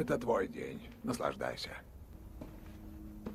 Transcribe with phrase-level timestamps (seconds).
[0.00, 0.80] Это твой день.
[1.02, 1.72] Наслаждайся.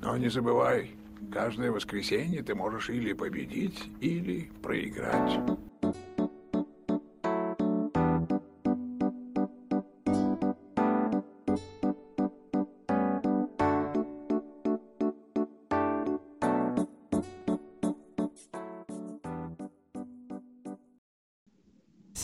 [0.00, 0.96] Но не забывай,
[1.32, 5.38] каждое воскресенье ты можешь или победить, или проиграть.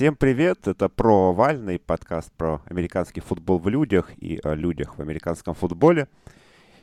[0.03, 0.66] Всем привет!
[0.66, 6.09] Это про Овальный подкаст про американский футбол в людях и о людях в американском футболе.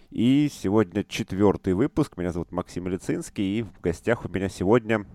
[0.10, 2.16] И сегодня четвертый выпуск.
[2.16, 5.06] Меня зовут Максим Лицинский, и в гостях у меня сегодня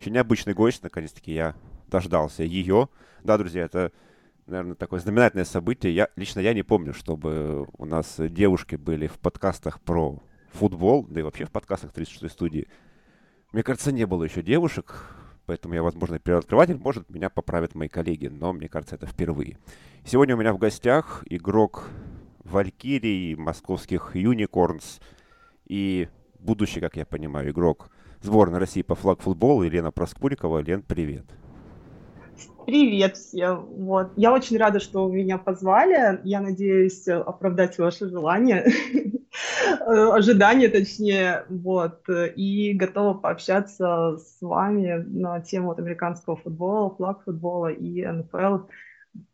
[0.00, 0.82] очень необычный гость.
[0.82, 1.54] Наконец-таки я
[1.86, 2.88] дождался ее.
[3.22, 3.92] Да, друзья, это,
[4.48, 5.94] наверное, такое знаменательное событие.
[5.94, 10.20] Я, лично я не помню, чтобы у нас девушки были в подкастах про
[10.50, 12.66] футбол, да и вообще в подкастах 36-й студии.
[13.52, 15.14] Мне кажется, не было еще девушек
[15.48, 19.56] поэтому я, возможно, первооткрыватель, может, меня поправят мои коллеги, но мне кажется, это впервые.
[20.04, 21.88] Сегодня у меня в гостях игрок
[22.44, 25.00] Валькирии, московских Юникорнс
[25.66, 27.90] и будущий, как я понимаю, игрок
[28.20, 30.58] сборной России по флаг-футболу Елена Проскурикова.
[30.58, 31.24] Лен, привет.
[32.66, 33.64] Привет всем.
[33.70, 34.12] Вот.
[34.16, 36.20] Я очень рада, что меня позвали.
[36.24, 38.66] Я надеюсь оправдать ваше желание,
[39.86, 41.44] ожидание точнее.
[41.48, 42.04] Вот.
[42.08, 48.58] И готова пообщаться с вами на тему вот, американского футбола, флаг футбола и НФЛ.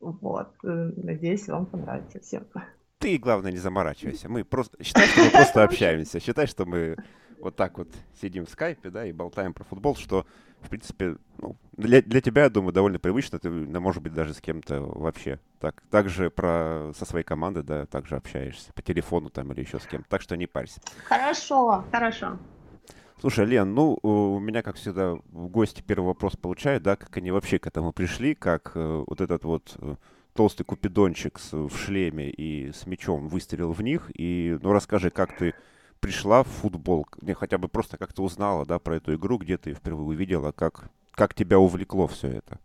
[0.00, 0.48] Вот.
[0.62, 2.44] Надеюсь, вам понравится всем.
[2.98, 4.28] Ты, главное, не заморачивайся.
[4.28, 4.82] Мы просто...
[4.82, 6.20] Считай, что мы просто общаемся.
[6.20, 6.96] Считай, что мы
[7.44, 7.88] вот так вот
[8.20, 10.26] сидим в скайпе, да, и болтаем про футбол, что
[10.64, 13.38] в принципе, ну, для, для тебя, я думаю, довольно привычно.
[13.38, 17.86] Ты, может быть, даже с кем-то вообще так, так же про, со своей командой, да,
[17.86, 20.08] также общаешься по телефону там или еще с кем-то.
[20.08, 20.80] Так что не парься.
[21.04, 22.38] Хорошо, хорошо.
[23.20, 27.30] Слушай, Лен, ну, у меня, как всегда, в гости первый вопрос получают, да, как они
[27.30, 29.96] вообще к этому пришли, как э, вот этот вот э,
[30.34, 35.36] толстый купидончик с, в шлеме и с мечом выстрелил в них, и, ну, расскажи, как
[35.36, 35.54] ты
[36.04, 37.06] пришла в футбол?
[37.22, 40.90] Не, хотя бы просто как-то узнала, да, про эту игру, где ты впервые увидела, как,
[41.12, 42.58] как тебя увлекло все это?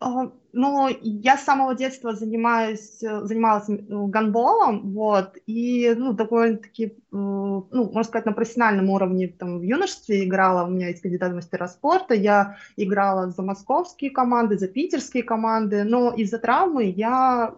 [0.00, 7.70] А, ну, я с самого детства занимаюсь, занималась гандболом, вот, и, ну, довольно-таки, э, ну,
[7.70, 11.68] можно сказать, на профессиональном уровне, там, в юношестве играла, у меня есть кандидат в мастера
[11.68, 17.54] спорта, я играла за московские команды, за питерские команды, но из-за травмы я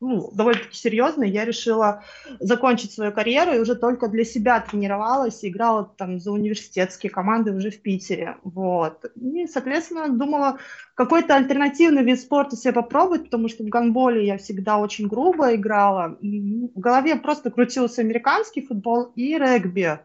[0.00, 2.02] ну, довольно-таки серьезно, я решила
[2.40, 7.70] закончить свою карьеру и уже только для себя тренировалась, играла там за университетские команды уже
[7.70, 9.04] в Питере, вот.
[9.14, 10.58] И, соответственно, думала,
[10.94, 16.16] какой-то альтернативный вид спорта себе попробовать, потому что в гандболе я всегда очень грубо играла.
[16.20, 19.98] В голове просто крутился американский футбол и регби.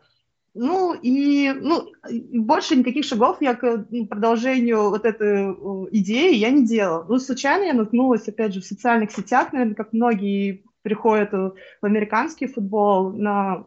[0.58, 1.92] Ну и ну,
[2.32, 5.52] больше никаких шагов я к ну, продолжению вот этой
[5.92, 7.06] идеи я не делала.
[7.10, 12.48] Ну, случайно я наткнулась, опять же, в социальных сетях, наверное, как многие приходят в американский
[12.48, 13.66] футбол на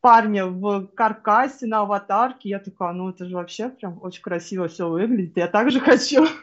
[0.00, 2.48] парня в каркасе, на аватарке.
[2.48, 6.26] Я такая, ну это же вообще прям очень красиво все выглядит, я также хочу.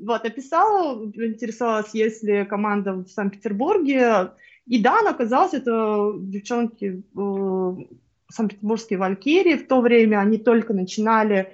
[0.00, 4.30] Вот, описала, интересовалась, есть ли команда в Санкт-Петербурге.
[4.64, 7.02] И да, она оказалась, это девчонки
[8.30, 9.56] Санкт-Петербургские Валькирии.
[9.56, 11.52] В то время они только начинали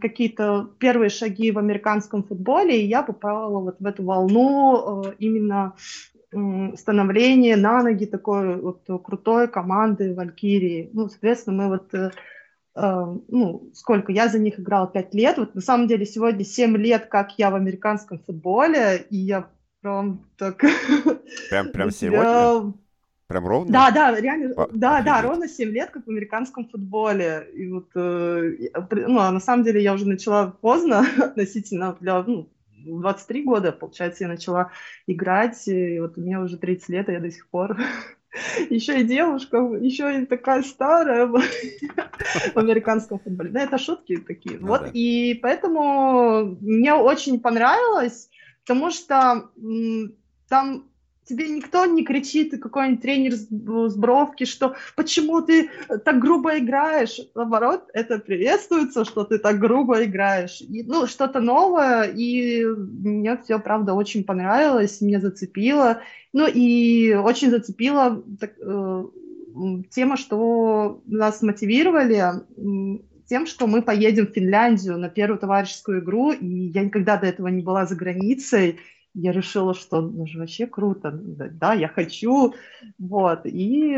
[0.00, 5.74] какие-то первые шаги в американском футболе, и я попала вот в эту волну э, именно
[6.76, 10.90] становления на ноги такой вот крутой команды Валькирии.
[10.92, 12.10] Ну, соответственно, мы вот э,
[12.74, 16.76] э, ну, сколько, я за них играла пять лет, вот на самом деле сегодня семь
[16.76, 19.48] лет, как я в американском футболе, и я
[19.80, 20.64] прям так...
[21.50, 22.74] Прям, прям сегодня?
[23.34, 23.72] Прям ровно?
[23.72, 25.06] Да, да, реально, По- да, офигеть.
[25.06, 27.48] да, ровно 7 лет, как в американском футболе.
[27.52, 28.70] И вот, э,
[29.08, 32.48] ну, а на самом деле я уже начала поздно относительно, для, ну,
[32.86, 34.70] 23 года, получается, я начала
[35.08, 37.76] играть, и вот мне уже 30 лет, и я до сих пор
[38.70, 41.36] еще и девушка, еще и такая старая в
[42.54, 43.50] американском футболе.
[43.50, 44.58] Да, это шутки такие.
[44.60, 44.90] Ну, вот, да.
[44.92, 48.30] и поэтому мне очень понравилось,
[48.64, 49.50] потому что
[50.48, 50.84] там
[51.24, 55.70] тебе никто не кричит, какой-нибудь тренер с, бровки, что почему ты
[56.04, 57.20] так грубо играешь.
[57.34, 60.60] Наоборот, это приветствуется, что ты так грубо играешь.
[60.60, 66.00] И, ну, что-то новое, и мне все, правда, очень понравилось, меня зацепило.
[66.32, 69.04] Ну, и очень зацепила так, э,
[69.90, 72.22] тема, что нас мотивировали
[73.26, 77.48] тем, что мы поедем в Финляндию на первую товарищескую игру, и я никогда до этого
[77.48, 78.78] не была за границей,
[79.14, 82.54] я решила, что ну же вообще круто, да, я хочу,
[82.98, 83.96] вот, и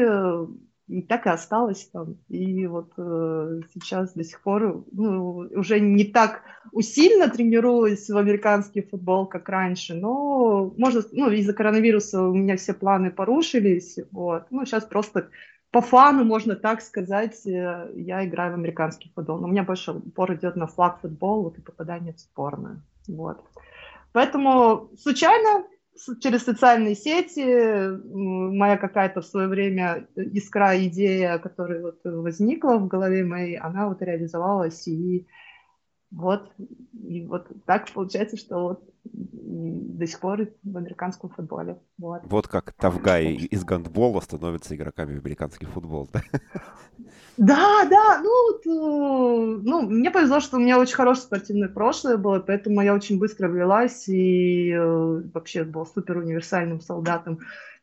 [0.88, 2.16] и так и осталась там.
[2.28, 6.42] И вот э, сейчас до сих пор ну, уже не так
[6.72, 12.72] усиленно тренируюсь в американский футбол, как раньше, но можно, ну, из-за коронавируса у меня все
[12.72, 14.44] планы порушились, вот.
[14.50, 15.28] Ну, сейчас просто
[15.72, 19.38] по фану, можно так сказать, э, я играю в американский футбол.
[19.38, 22.82] Но у меня больше упор идет на флаг футбол вот, и попадание в сборную.
[23.08, 23.44] Вот.
[24.16, 25.66] Поэтому случайно
[26.22, 27.44] через социальные сети
[28.14, 34.00] моя какая-то в свое время искра идея, которая вот возникла в голове моей, она вот
[34.00, 35.26] реализовалась и
[36.16, 36.50] вот,
[37.06, 41.78] и вот так получается, что вот до сих пор в американском футболе.
[41.98, 46.22] Вот, вот как Тавгай из гандбола становится игроками в американский футбол, да?
[47.36, 52.16] Да, да, ну, вот, э, ну, мне повезло, что у меня очень хорошее спортивное прошлое
[52.16, 57.40] было, поэтому я очень быстро влилась и э, вообще был супер универсальным солдатом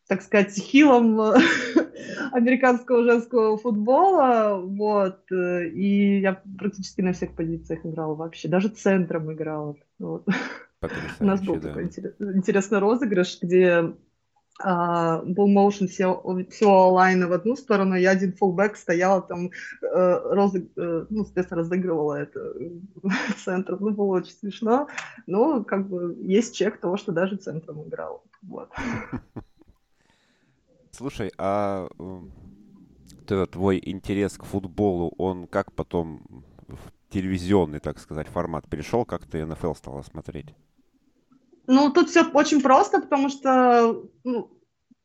[0.07, 1.17] так сказать, хилом
[2.31, 9.31] американского женского футбола, вот, э, и я практически на всех позициях играла вообще, даже центром
[9.31, 10.27] играла, вот.
[11.19, 11.69] У нас был да.
[11.69, 13.93] такой интересный розыгрыш, где
[14.61, 19.49] а, был моушен все, все онлайн в одну сторону, я один фулбэк стояла там, э,
[19.81, 20.69] розыг...
[20.77, 22.53] э, ну, соответственно, разыгрывала это
[23.43, 23.77] центр.
[23.79, 24.87] Ну, было очень смешно.
[25.25, 28.23] Но, как бы, есть чек того, что даже центром играл.
[28.43, 28.69] Вот.
[30.95, 31.87] Слушай, а
[33.51, 36.21] твой интерес к футболу, он как потом
[36.67, 40.53] в телевизионный, так сказать, формат перешел, как ты НФЛ стала смотреть?
[41.65, 44.51] Ну, тут все очень просто, потому что ну,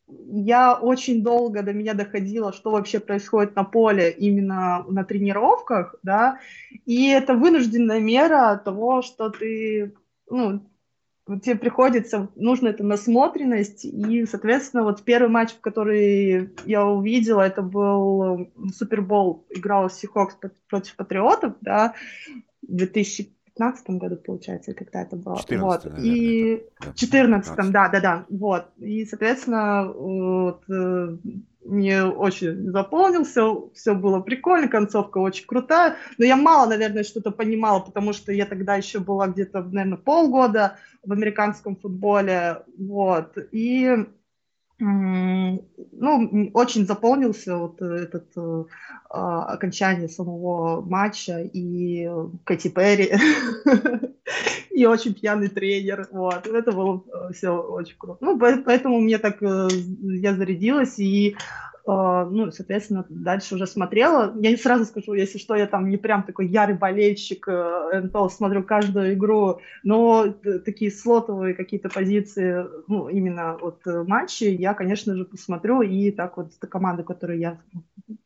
[0.09, 6.39] я очень долго до меня доходило, что вообще происходит на поле именно на тренировках, да,
[6.85, 9.95] и это вынужденная мера того, что ты,
[10.29, 10.69] ну,
[11.37, 18.51] тебе приходится, нужно это насмотренность, и, соответственно, вот первый матч, который я увидела, это был
[18.75, 20.37] Супербол, играл Сихокс
[20.69, 21.95] против Патриотов, да,
[22.63, 25.39] в 2015 году, получается, когда это было.
[25.39, 25.85] 14, вот.
[25.85, 28.67] Наверное, и в 14 да, да, да, вот.
[28.79, 31.17] И, соответственно, вот, э,
[31.69, 33.43] мне очень заполнился,
[33.75, 38.47] все было прикольно, концовка очень крутая, но я мало, наверное, что-то понимала, потому что я
[38.47, 44.07] тогда еще была где-то, наверное, полгода в американском футболе, вот, и
[44.81, 48.65] ну, очень заполнился вот этот э,
[49.11, 52.09] а, окончание самого матча и
[52.45, 53.13] Кэти Перри,
[54.71, 58.19] и очень пьяный тренер, вот, это было э, все очень круто.
[58.25, 59.69] Ну, поэтому мне так, э,
[60.01, 61.37] я зарядилась, и
[61.91, 64.35] ну, соответственно, дальше уже смотрела.
[64.39, 68.29] Я не сразу скажу, если что, я там не прям такой ярый болельщик э, НПЛ,
[68.29, 75.17] смотрю каждую игру, но такие слотовые какие-то позиции, ну, именно вот э, матчи, я, конечно
[75.17, 77.61] же, посмотрю, и так вот команды, которые я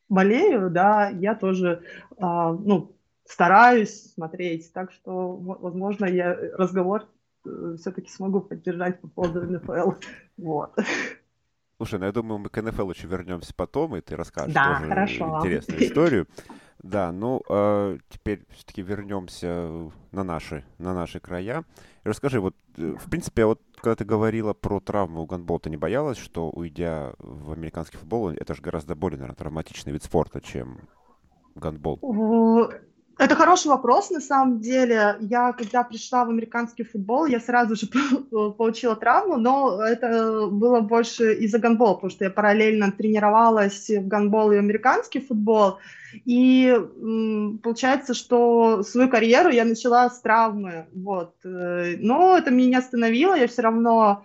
[0.09, 1.83] болею, да, я тоже,
[2.19, 2.95] а, ну,
[3.25, 7.07] стараюсь смотреть, так что, возможно, я разговор
[7.47, 9.93] э, все-таки смогу поддержать по поводу НФЛ,
[10.37, 10.75] вот.
[11.83, 14.89] Слушай, ну я думаю, мы к НФЛ еще вернемся потом, и ты расскажешь да, тоже
[14.89, 15.39] хорошо.
[15.41, 16.29] интересную историю.
[16.81, 21.65] Да, ну э, теперь все-таки вернемся на наши, на наши края.
[22.05, 26.19] Расскажи, вот э, в принципе, вот когда ты говорила про травму гандбол, ты не боялась,
[26.19, 30.83] что уйдя в американский футбол, это же гораздо более, наверное, травматичный вид спорта, чем
[31.57, 31.99] гандбол?
[33.23, 35.17] Это хороший вопрос, на самом деле.
[35.21, 37.87] Я, когда пришла в американский футбол, я сразу же
[38.59, 44.51] получила травму, но это было больше из-за гандбола, потому что я параллельно тренировалась в гандбол
[44.51, 45.79] и американский футбол.
[46.25, 46.77] И
[47.63, 50.89] получается, что свою карьеру я начала с травмы.
[50.93, 51.37] Вот.
[51.45, 54.25] Э, но это меня не остановило, я все равно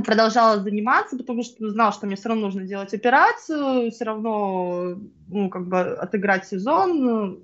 [0.00, 4.96] продолжала заниматься, потому что знала, что мне все равно нужно делать операцию, все равно,
[5.28, 7.40] ну, как бы отыграть сезон,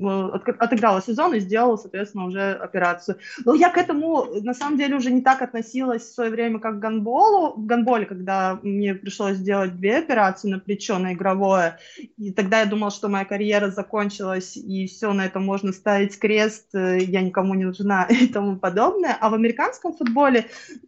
[0.00, 3.18] отыграла сезон и сделала, соответственно, уже операцию.
[3.44, 6.76] Но я к этому, на самом деле, уже не так относилась в свое время, как
[6.76, 7.54] к гандболу.
[7.54, 11.78] В гандболе, когда мне пришлось сделать две операции на плечо, на игровое,
[12.16, 16.74] и тогда я думала, что моя карьера закончилась, и все, на этом можно ставить крест,
[16.74, 19.16] э, я никому не нужна и тому подобное.
[19.20, 20.46] А в американском футболе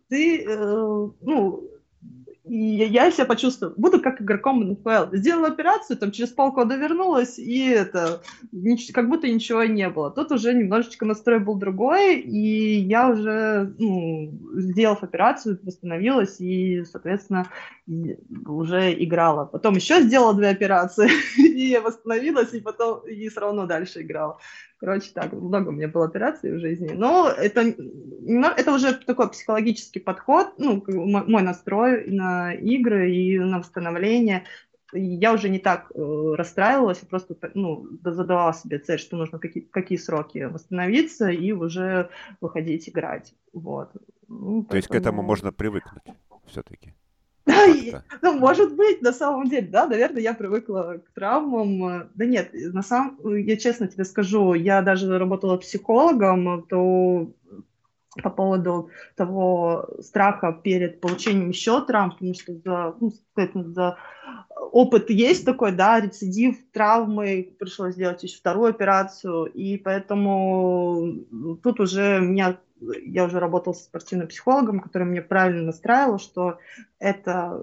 [0.09, 1.71] ты, э, ну,
[2.51, 5.15] и я себя почувствовала, буду как игроком НФЛ.
[5.15, 8.23] Сделала операцию, там через полгода вернулась, и это,
[8.93, 10.11] как будто ничего не было.
[10.11, 17.47] Тут уже немножечко настрой был другой, и я уже, ну, сделав операцию, восстановилась, и, соответственно,
[18.47, 19.45] уже играла.
[19.45, 24.41] Потом еще сделала две операции, и восстановилась, и потом, и все равно дальше играла.
[24.81, 26.93] Короче, так, много у меня было операций в жизни.
[26.95, 34.45] Но это, это уже такой психологический подход, ну, мой настрой на игры и на восстановление.
[34.95, 39.99] я уже не так э, расстраивалась, просто ну, задавала себе цель, что нужно какие, какие
[39.99, 42.09] сроки восстановиться и уже
[42.41, 43.35] выходить играть.
[43.53, 43.91] Вот.
[44.29, 44.77] Ну, То поэтому...
[44.77, 46.05] есть к этому можно привыкнуть
[46.47, 46.95] все-таки?
[47.47, 52.09] Да, ну, может быть, на самом деле, да, наверное, я привыкла к травмам.
[52.15, 57.31] Да нет, на самом, я честно тебе скажу, я даже работала психологом, то
[58.23, 63.13] по поводу того страха перед получением еще травм, потому что за, ну,
[63.73, 63.99] за
[64.73, 71.15] опыт есть такой, да, рецидив травмы, пришлось сделать еще вторую операцию, и поэтому
[71.63, 72.59] тут уже меня
[73.05, 76.59] я уже работала с спортивным психологом, который мне правильно настраивал, что
[76.99, 77.63] это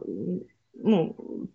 [0.73, 1.49] ну,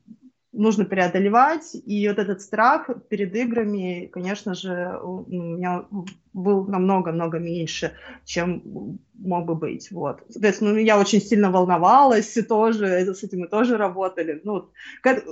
[0.52, 5.86] нужно преодолевать, и вот этот страх перед играми, конечно же, у меня
[6.34, 7.92] был намного-много меньше,
[8.24, 10.22] чем мог бы быть, вот.
[10.28, 14.40] Соответственно, ну, я очень сильно волновалась тоже, с этим мы тоже работали.
[14.44, 14.68] Ну,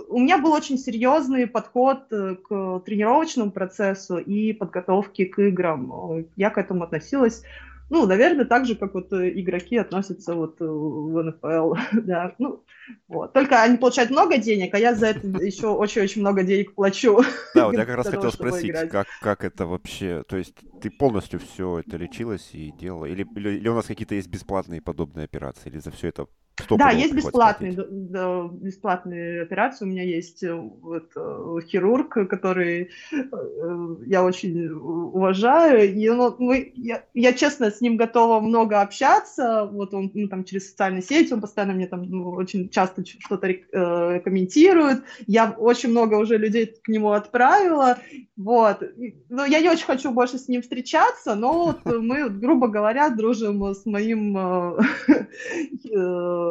[0.09, 6.25] у меня был очень серьезный подход э, к тренировочному процессу и подготовке к играм.
[6.37, 7.43] Я к этому относилась
[7.91, 12.63] ну, наверное, так же, как вот э, игроки относятся вот э, в НФЛ, да, ну,
[13.09, 13.33] вот.
[13.33, 17.21] Только они получают много денег, а я за это еще очень-очень много денег плачу.
[17.55, 21.41] Да, вот я как раз хотел спросить, как, как это вообще, то есть ты полностью
[21.41, 25.69] все это лечилась и делала, или, или, или у нас какие-то есть бесплатные подобные операции,
[25.69, 26.27] или за все это
[26.71, 29.85] да, есть бесплатные, да, бесплатные операции.
[29.85, 35.93] У меня есть э, вот, э, хирург, который э, я очень уважаю.
[35.93, 39.69] И он, мы, я, я, честно, с ним готова много общаться.
[39.71, 43.49] Вот он ну, там через социальные сети, он постоянно мне там ну, очень часто что-то
[43.49, 45.03] э, комментирует.
[45.27, 47.99] Я очень много уже людей к нему отправила.
[48.37, 48.83] Вот.
[49.29, 53.63] Но я не очень хочу больше с ним встречаться, но вот мы, грубо говоря, дружим
[53.75, 54.77] с моим ну,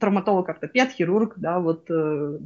[0.00, 2.38] травматолог, ортопед, хирург, да, вот э,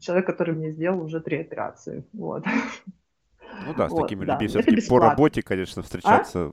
[0.00, 2.44] человек, который мне сделал уже три операции, вот.
[3.66, 4.32] Ну да, с вот, такими да.
[4.32, 6.52] людьми все-таки по работе, конечно, встречаться,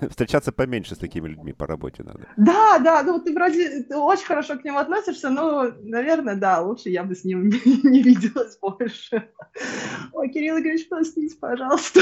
[0.00, 0.08] а?
[0.08, 2.26] встречаться поменьше с такими людьми по работе надо.
[2.36, 6.88] Да, да, ну ты вроде ты очень хорошо к нему относишься, но, наверное, да, лучше
[6.88, 9.28] я бы с ним не, не виделась больше.
[10.12, 12.00] Ой, Кирилл Игоревич, простите, пожалуйста.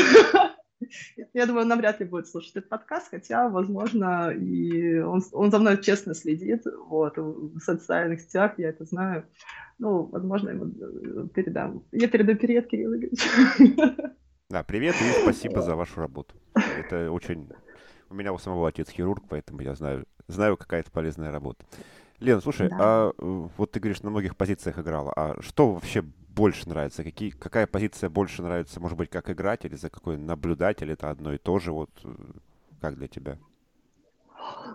[1.34, 5.58] Я думаю, он навряд ли будет слушать этот подкаст, хотя, возможно, и он, он за
[5.58, 9.26] мной честно следит, вот, в социальных сетях, я это знаю.
[9.78, 11.84] Ну, возможно, ему э, передам.
[11.92, 13.20] Я передаю привет, Кирилл Игоревич.
[14.50, 16.34] Да, привет и спасибо за вашу работу.
[16.54, 17.48] Это очень...
[18.08, 21.64] У меня у самого отец хирург, поэтому я знаю, знаю какая это полезная работа.
[22.18, 22.76] Лена, слушай, да.
[22.78, 25.12] а э, вот ты говоришь, на многих позициях играла.
[25.14, 27.04] А что вообще больше нравится?
[27.04, 28.80] Какие, какая позиция больше нравится?
[28.80, 30.90] Может быть, как играть или за какой наблюдатель?
[30.90, 31.72] Это одно и то же.
[31.72, 32.14] Вот э,
[32.80, 33.38] как для тебя?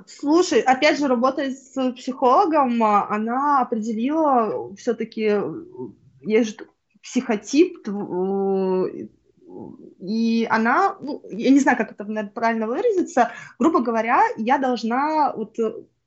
[0.05, 5.33] Слушай, опять же, работая с психологом, а, она определила все-таки,
[6.21, 6.67] есть же
[7.01, 7.87] психотип,
[9.99, 15.57] и она, ну, я не знаю, как это правильно выразиться, грубо говоря, я должна вот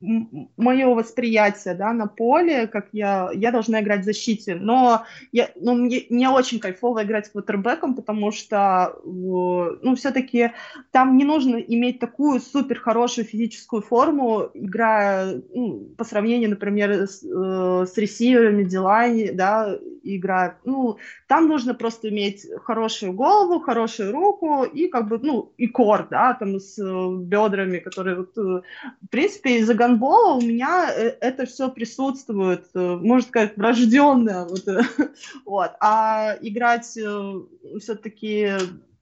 [0.01, 5.75] мое восприятие да, на поле, как я, я должна играть в защите, но, я, но
[5.75, 10.53] мне, мне очень кайфово играть квотербеком, потому что ну, все-таки
[10.93, 17.25] там не нужно иметь такую супер хорошую физическую форму, играя ну, по сравнению, например, с,
[17.25, 20.59] э, с ресиверами, Дилайни, да, играя.
[20.65, 26.07] Ну, там нужно просто иметь хорошую голову, хорошую руку и как бы, ну, и кор,
[26.11, 28.63] да, там с э, бедрами, которые вот, э,
[29.03, 34.45] в принципе, из-за гандбола у меня э, это все присутствует, э, можно сказать, врожденное.
[34.45, 34.65] Вот,
[35.45, 35.73] вот.
[35.81, 37.41] А играть э,
[37.81, 38.51] все-таки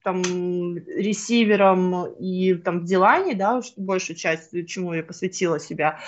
[0.03, 0.21] там
[0.77, 5.99] ресивером и там в Дилане, да, большую часть, чему я посвятила себя,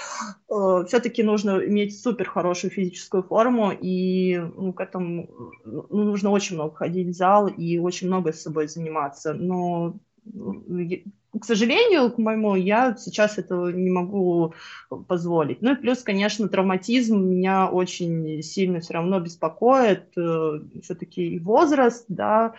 [0.49, 5.29] э, все-таки нужно иметь супер хорошую физическую форму, и ну, к этому
[5.65, 9.33] ну, нужно очень много ходить в зал и очень много с собой заниматься.
[9.33, 9.95] Но
[11.37, 14.53] к сожалению, к моему, я сейчас этого не могу
[15.07, 15.61] позволить.
[15.61, 20.17] Ну и плюс, конечно, травматизм меня очень сильно все равно беспокоит.
[20.17, 22.55] Э, Все-таки и возраст, да,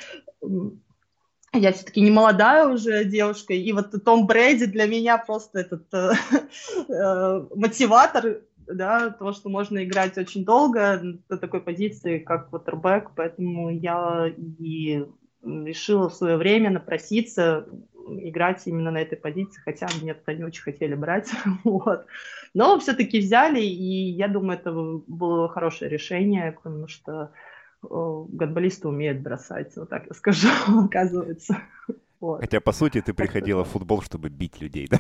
[1.53, 6.13] я все-таки не молодая уже девушка, и вот Том Брэди для меня просто этот э,
[6.89, 13.71] э, мотиватор, да, того, что можно играть очень долго на такой позиции, как квотербек, поэтому
[13.71, 15.05] я и
[15.43, 17.67] решила в свое время напроситься
[18.19, 21.31] играть именно на этой позиции, хотя меня туда не очень хотели брать,
[21.65, 22.07] вот.
[22.55, 27.33] Но все-таки взяли, и я думаю, это было хорошее решение, потому что
[27.83, 30.49] гандболисты умеют бросать, вот так я скажу,
[30.85, 31.59] оказывается.
[32.21, 32.41] Вот.
[32.41, 34.99] Хотя, по сути, ты приходила в футбол, чтобы бить людей, да?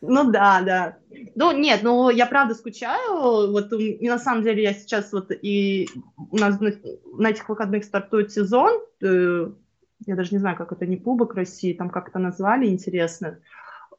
[0.00, 0.98] Ну да, да.
[1.36, 3.52] Ну, нет, ну, я правда скучаю.
[3.52, 6.72] Вот и на самом деле я сейчас вот и у нас на,
[7.18, 8.80] на этих выходных стартует сезон.
[9.00, 9.48] Э,
[10.06, 13.38] я даже не знаю, как это, не Кубок России, там как это назвали, интересно.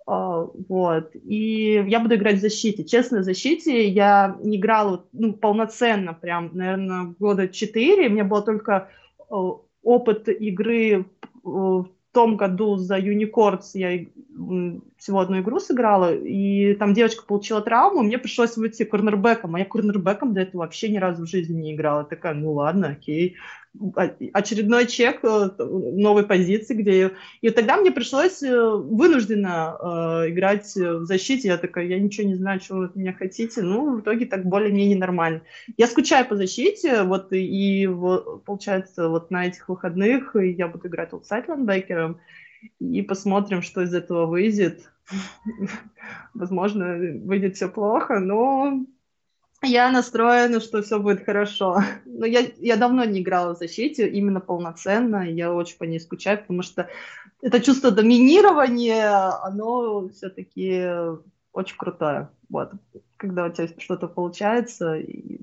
[0.06, 1.12] Uh, вот.
[1.16, 2.84] И я буду играть в защите.
[2.84, 8.10] Честно, в защите я не играла ну, полноценно, прям, наверное, года четыре.
[8.10, 8.90] У меня был только
[9.30, 11.06] uh, опыт игры
[11.44, 14.06] в том году за Unicorns я
[14.98, 19.66] всего одну игру сыграла, и там девочка получила травму, мне пришлось выйти корнербеком, а я
[19.66, 22.04] корнербеком до этого вообще ни разу в жизни не играла.
[22.04, 23.36] Такая, ну ладно, окей.
[24.34, 27.12] Очередной чек э, новой позиции, где...
[27.42, 31.48] И тогда мне пришлось э, вынужденно э, играть в защите.
[31.48, 33.64] Я такая, я ничего не знаю, что вы от меня хотите.
[33.64, 35.42] Ну, в итоге так более-менее нормально.
[35.76, 37.90] Я скучаю по защите, вот, и,
[38.46, 42.20] получается, вот на этих выходных я буду играть аутсайд лайнбекером,
[42.80, 44.92] и посмотрим, что из этого выйдет.
[46.34, 48.86] Возможно, выйдет все плохо, но
[49.64, 51.82] я настроена, что все будет хорошо.
[52.06, 55.30] Но я, я давно не играла в защите, именно полноценно.
[55.30, 56.90] Я очень по ней скучаю, потому что
[57.42, 60.86] это чувство доминирования, оно все-таки
[61.52, 62.30] очень крутое.
[62.50, 62.72] Вот.
[63.18, 64.96] Когда у тебя что-то получается.
[64.96, 65.40] И...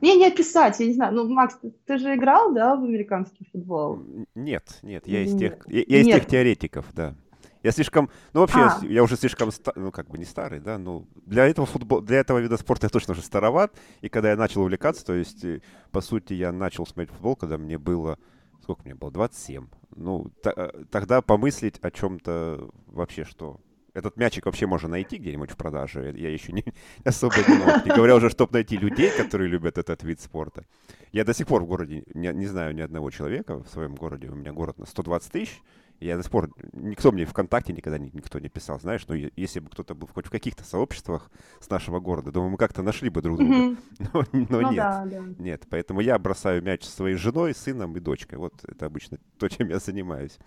[0.00, 1.14] Мне не описать, я не знаю.
[1.14, 4.00] Ну, Макс, ты, ты же играл, да, в американский футбол?
[4.34, 7.14] Нет, нет, я из тех, я, я из тех теоретиков, да.
[7.62, 8.78] Я слишком, ну вообще, а.
[8.82, 12.18] я, я уже слишком, ну как бы не старый, да, ну для этого футбол, для
[12.18, 13.74] этого вида спорта я точно уже староват.
[14.00, 15.60] И когда я начал увлекаться, то есть, э,
[15.90, 18.18] по сути, я начал смотреть футбол, когда мне было,
[18.62, 19.66] сколько мне было, 27.
[19.96, 23.60] Ну, э, тогда помыслить о чем-то вообще, что
[23.98, 26.14] этот мячик вообще можно найти где-нибудь в продаже.
[26.16, 26.64] Я еще не
[27.04, 27.84] особо не мог.
[27.84, 30.64] Не говоря уже, чтобы найти людей, которые любят этот вид спорта.
[31.12, 34.28] Я до сих пор в городе не, не знаю ни одного человека в своем городе.
[34.28, 35.60] У меня город на 120 тысяч.
[36.00, 39.68] Я до сих пор, никто мне ВКонтакте никогда никто не писал, знаешь, но если бы
[39.68, 43.38] кто-то был хоть в каких-то сообществах с нашего города, думаю, мы как-то нашли бы друг
[43.38, 43.54] друга.
[43.54, 43.78] Mm-hmm.
[44.12, 45.24] Но, но ну, нет, да, да.
[45.38, 45.66] нет.
[45.68, 48.38] Поэтому я бросаю мяч со своей женой, сыном и дочкой.
[48.38, 50.38] Вот это обычно то, чем я занимаюсь.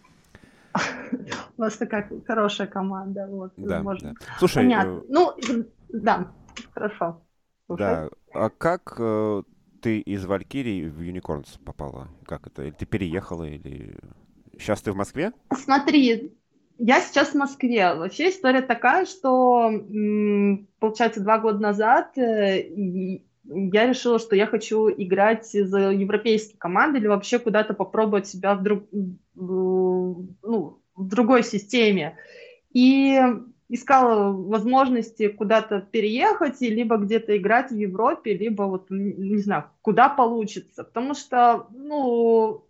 [1.58, 3.28] У вас такая хорошая команда.
[3.28, 4.14] Вот, да, можно.
[4.14, 4.26] да.
[4.40, 5.00] Слушай, Понятно.
[5.00, 5.02] Э...
[5.10, 5.36] ну,
[5.90, 6.32] да,
[6.74, 7.22] хорошо.
[7.68, 7.80] Слушай.
[7.80, 9.44] Да, а как э,
[9.82, 12.08] ты из Валькирии в Юникорнс попала?
[12.26, 12.64] Как это?
[12.64, 13.98] Или ты переехала, или...
[14.62, 15.34] Сейчас ты в Москве?
[15.52, 16.32] Смотри,
[16.78, 17.96] я сейчас в Москве.
[17.96, 19.72] Вообще история такая, что,
[20.80, 22.70] получается, два года назад э,
[23.44, 28.62] я решила, что я хочу играть за европейские команды или вообще куда-то попробовать себя в,
[28.62, 28.84] друг,
[29.34, 32.18] ну, в другой системе.
[32.72, 33.20] И
[33.68, 40.84] искала возможности куда-то переехать, либо где-то играть в Европе, либо вот, не знаю, куда получится.
[40.84, 42.66] Потому что, ну,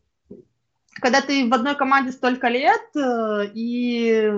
[0.99, 4.31] когда ты в одной команде столько лет, э, и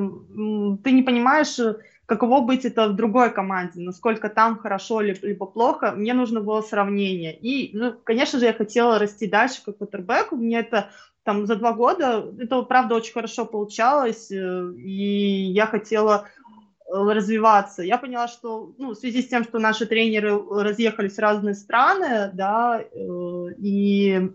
[0.84, 1.58] ты не понимаешь,
[2.06, 7.36] каково быть это в другой команде, насколько там хорошо либо плохо, мне нужно было сравнение.
[7.36, 10.90] И, ну, конечно же, я хотела расти дальше как квотербек, мне это
[11.24, 16.28] там за два года, это правда очень хорошо получалось, э, и я хотела
[16.86, 17.82] э, развиваться.
[17.82, 22.30] Я поняла, что ну, в связи с тем, что наши тренеры разъехались в разные страны,
[22.34, 22.84] да,
[23.58, 24.30] и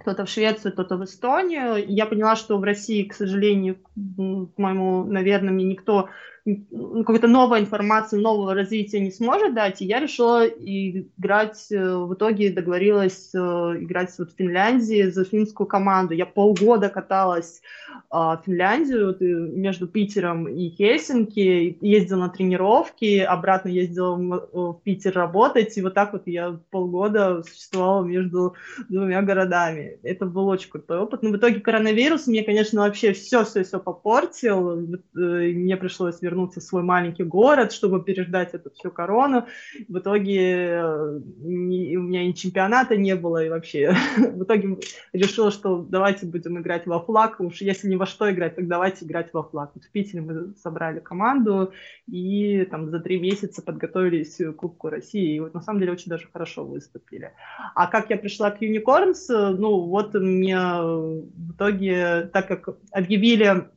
[0.00, 1.84] кто-то в Швецию, кто-то в Эстонию.
[1.86, 6.08] Я поняла, что в России, к сожалению, к моему, наверное, мне никто
[6.44, 12.50] какой-то новой информации, нового развития не сможет дать, и я решила играть, э, в итоге
[12.50, 16.14] договорилась э, играть вот в Финляндии за финскую команду.
[16.14, 17.62] Я полгода каталась
[18.10, 25.14] а, в Финляндию э, между Питером и Хельсинки, ездила на тренировки, обратно ездила в Питер
[25.14, 28.54] работать, и вот так вот я полгода существовала между
[28.88, 30.00] двумя городами.
[30.02, 31.22] Это был очень крутой опыт.
[31.22, 34.76] Но в итоге коронавирус мне, конечно, вообще все-все-все попортил.
[35.14, 39.46] Мне пришлось вернуться вернуться в свой маленький город, чтобы переждать эту всю корону.
[39.88, 44.78] В итоге э, ни, у меня и чемпионата не было, и вообще в итоге
[45.12, 47.40] решила, что давайте будем играть во флаг.
[47.40, 49.72] Уж если не во что играть, так давайте играть во флаг.
[49.74, 51.72] Вот в Питере мы собрали команду
[52.06, 55.36] и там за три месяца подготовились к Кубку России.
[55.36, 57.32] И вот на самом деле очень даже хорошо выступили.
[57.74, 63.68] А как я пришла к Unicorns, ну вот мне в итоге, так как объявили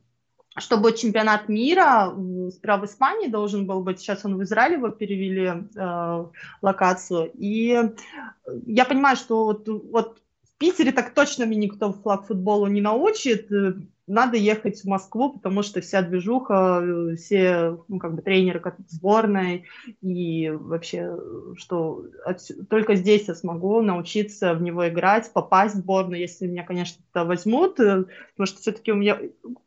[0.57, 2.13] что будет чемпионат мира,
[2.51, 6.25] справа в Испании должен был быть, сейчас он в Израиле его перевели э,
[6.61, 7.91] локацию, и
[8.65, 13.49] я понимаю, что вот, вот в Питере так точно меня никто флаг футболу не научит,
[14.07, 18.75] надо ехать в Москву, потому что вся движуха, э, все, ну, как бы тренеры как
[18.87, 19.65] сборной,
[20.01, 21.17] и вообще,
[21.55, 26.63] что от, только здесь я смогу научиться в него играть, попасть в сборную, если меня,
[26.63, 29.19] конечно, это возьмут, э, потому что все-таки у меня,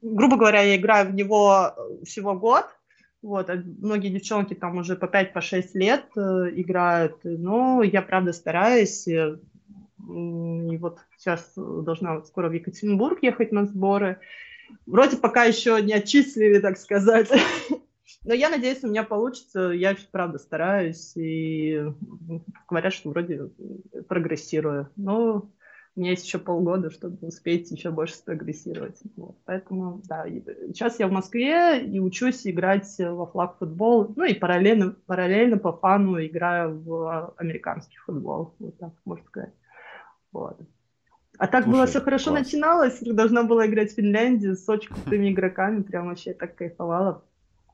[0.02, 1.74] грубо говоря, я играю в него
[2.04, 2.66] всего год,
[3.20, 6.20] Вот, а многие девчонки там уже по 5-6 по лет э,
[6.54, 9.08] играют, но я, правда, стараюсь.
[10.08, 14.20] И вот сейчас должна скоро в Екатеринбург ехать на сборы.
[14.86, 17.30] Вроде пока еще не отчислили, так сказать.
[18.24, 19.70] Но я надеюсь, у меня получится.
[19.70, 21.16] Я, правда, стараюсь.
[21.16, 21.84] И
[22.68, 23.50] говорят, что вроде
[24.08, 24.90] прогрессирую.
[24.96, 25.50] Но
[25.98, 29.00] у меня есть еще полгода, чтобы успеть еще больше спрогрессировать.
[29.16, 29.36] Вот.
[29.44, 30.26] Поэтому, да,
[30.68, 35.72] сейчас я в Москве и учусь играть во флаг футбол, ну и параллельно, параллельно по
[35.72, 39.52] фану играю в американский футбол, вот так можно сказать.
[40.32, 40.58] Вот.
[41.38, 42.44] А так Слушай, было все хорошо класс.
[42.44, 47.22] начиналось, должна была играть в Финляндии с очень крутыми игроками, прям вообще так кайфовала.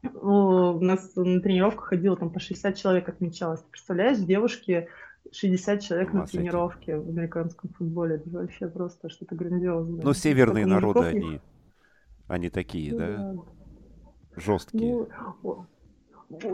[0.03, 3.63] У нас на тренировках ходило там по 60 человек отмечалось.
[3.71, 4.89] Представляешь, девушки
[5.33, 8.17] 60 человек на тренировке в американском футболе.
[8.17, 10.03] Это вообще просто что-то грандиозное.
[10.05, 11.41] Ну, северные народы, они,
[12.29, 13.17] они такие, ну, да?
[13.17, 13.35] да?
[14.37, 15.07] Жесткие.
[15.43, 15.67] Ну,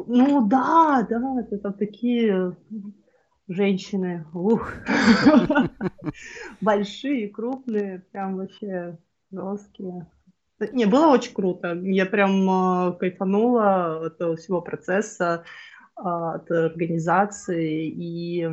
[0.06, 2.56] ну да, да, это там такие
[3.50, 4.72] женщины, ух,
[6.60, 8.96] большие, крупные, прям вообще
[9.32, 10.06] жесткие.
[10.72, 11.74] Не, было очень круто.
[11.74, 15.44] Я прям э, кайфанула от всего процесса
[15.96, 18.48] от организации и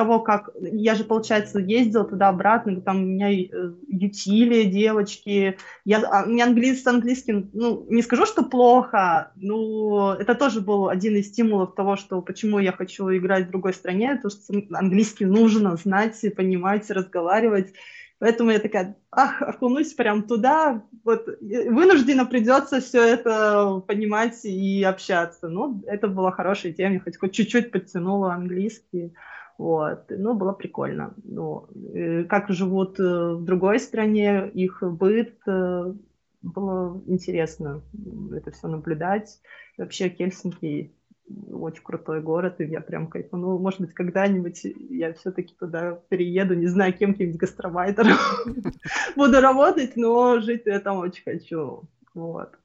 [0.00, 3.46] того, как я же, получается, ездила туда-обратно, там меня э,
[3.86, 10.34] ютили девочки, я, а, мне английский, с английским, ну, не скажу, что плохо, но это
[10.34, 14.30] тоже был один из стимулов того, что почему я хочу играть в другой стране, то
[14.30, 17.74] что английский нужно знать, понимать, разговаривать,
[18.20, 25.48] Поэтому я такая, ах, окунусь прям туда, вот вынужденно придется все это понимать и общаться.
[25.48, 29.14] Ну, это была хорошая тема, хоть, хоть чуть-чуть подтянула английский.
[29.60, 30.06] Вот.
[30.08, 31.12] Ну, было прикольно.
[31.22, 35.92] Ну, э, как живут э, в другой стране, их быт, э,
[36.40, 37.82] было интересно
[38.34, 39.38] это все наблюдать.
[39.76, 40.94] Вообще Хельсинки
[41.52, 43.58] очень крутой город, и я прям кайфанула.
[43.58, 48.16] Может быть, когда-нибудь я все-таки туда перееду, не знаю, кем-нибудь гастробайтером
[49.14, 51.82] буду работать, но жить я там очень хочу.
[52.14, 52.58] Вот.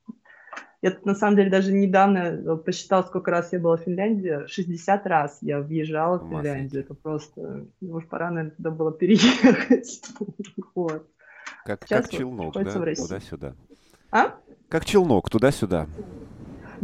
[0.85, 4.45] Я на самом деле даже недавно посчитала, сколько раз я была в Финляндии.
[4.45, 6.83] 60 раз я въезжала в Финляндию.
[6.83, 7.65] Это просто...
[7.81, 9.99] Может, пора, наверное, туда было переехать.
[10.75, 11.09] вот.
[11.65, 12.93] Как, как челнок, да?
[12.93, 13.55] Туда-сюда.
[14.11, 14.35] А?
[14.69, 15.87] Как челнок, туда-сюда.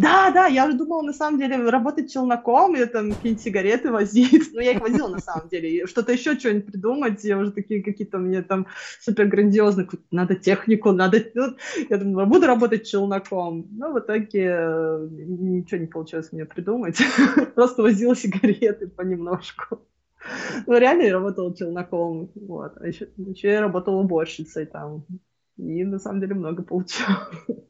[0.02, 4.50] Да, да, я уже думала, на самом деле, работать челноком и там какие-нибудь сигареты возить.
[4.54, 5.86] Ну, я их возила, на самом деле.
[5.88, 7.24] Что-то еще, что-нибудь придумать.
[7.24, 8.68] Я уже такие какие-то мне там
[9.00, 9.88] супер грандиозные.
[10.12, 11.24] Надо технику, надо...
[11.34, 11.56] Ну,
[11.90, 13.68] я думала, буду работать челноком.
[13.72, 17.00] Но в итоге э, ничего не получилось мне придумать.
[17.56, 19.80] Просто возила сигареты понемножку.
[20.68, 22.32] Ну, реально я работала челноком.
[22.36, 22.74] Вот.
[22.78, 25.06] А еще, еще я работала уборщицей там.
[25.58, 27.62] И на самом деле много получилось.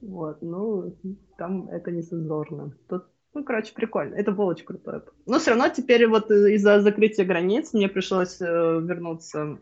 [0.00, 0.96] Вот, ну,
[1.36, 2.76] там это не зазорно.
[2.88, 4.14] Тут, ну, короче, прикольно.
[4.14, 5.04] Это было очень круто.
[5.26, 9.58] Но все равно теперь вот из-за закрытия границ мне пришлось э, вернуться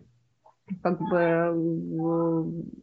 [0.83, 1.53] как бы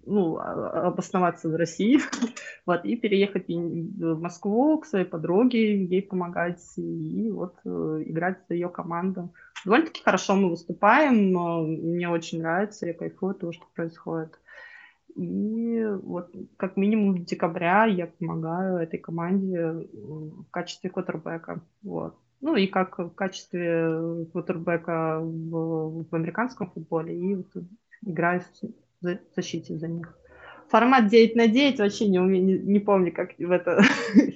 [0.06, 2.00] ну, а, обосноваться в России,
[2.66, 8.56] вот, и переехать в Москву к своей подруге, ей помогать, и вот э, играть за
[8.56, 9.34] ее команду.
[9.66, 14.40] Довольно-таки хорошо мы выступаем, мне очень нравится, я кайфую того, что происходит.
[15.16, 21.62] И вот как минимум в декабря я помогаю этой команде в качестве квотербека.
[21.84, 22.16] Вот.
[22.42, 27.48] Ну и как в качестве квотербека в, в американском футболе и вот
[28.06, 28.42] играю
[29.02, 30.18] в защите за них.
[30.70, 33.82] Формат 9 на 9 вообще не, не, не помню, как в это...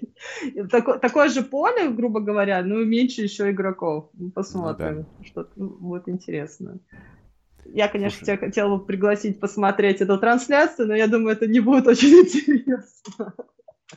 [0.70, 4.10] такое, такое же поле, грубо говоря, но меньше еще игроков.
[4.36, 5.26] Посмотрим, ну, да.
[5.26, 6.80] что будет интересно.
[7.74, 8.38] Я, конечно, Слушай.
[8.38, 13.34] тебя хотела бы пригласить посмотреть эту трансляцию, но я думаю, это не будет очень интересно.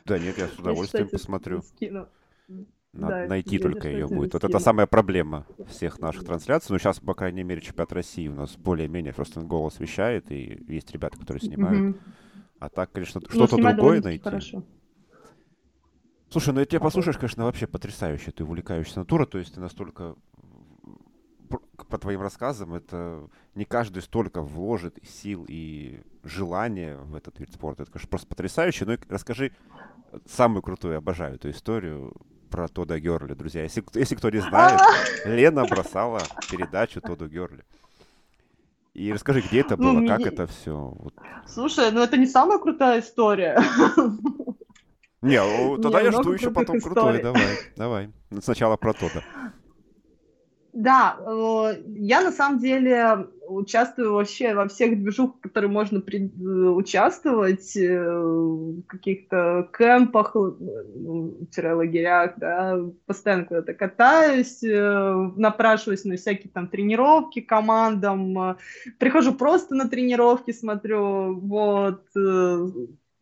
[0.04, 1.62] Да нет, я с удовольствием я, кстати, посмотрю.
[1.62, 2.08] Скину.
[2.92, 4.32] Надо да, найти только ее будет.
[4.32, 6.72] Вот это самая проблема всех наших трансляций.
[6.72, 10.90] Ну, сейчас, по крайней мере, чемпионат России у нас более-менее просто голос вещает, и есть
[10.90, 11.94] ребята, которые снимают.
[11.94, 11.98] Угу.
[12.58, 14.24] А так, конечно, ну, что-то другое найти.
[14.24, 14.64] Хорошо.
[16.30, 18.32] Слушай, ну я тебя послушаешь, конечно, вообще потрясающе.
[18.32, 20.16] Ты увлекающаяся натура, то есть ты настолько
[21.50, 27.82] по твоим рассказам, это не каждый столько вложит сил и желания в этот вид спорта.
[27.82, 28.84] Это, конечно, просто потрясающе.
[28.84, 29.52] Ну и расскажи
[30.26, 32.14] самую крутую, обожаю эту историю
[32.50, 33.62] про Тода Герли, друзья.
[33.62, 34.80] Если, если кто не знает,
[35.24, 37.64] Лена бросала передачу Тоду Герли.
[38.92, 40.76] И расскажи, где это ну, было, ну, как это все.
[40.76, 41.14] Вот.
[41.46, 43.60] Слушай, ну это не самая крутая история.
[45.22, 45.38] Не,
[45.82, 46.94] тогда я жду еще потом историй.
[46.94, 47.22] крутой.
[47.22, 48.10] Давай, давай.
[48.40, 49.22] Сначала про Тода.
[50.72, 56.26] Да, э, я на самом деле участвую вообще во всех движухах, которые можно при...
[56.28, 66.68] Э, участвовать, э, в каких-то кемпах, лагерях, да, постоянно куда-то катаюсь, напрашиваюсь на всякие там
[66.68, 68.56] тренировки командам,
[68.98, 72.04] прихожу просто на тренировки, смотрю, вот,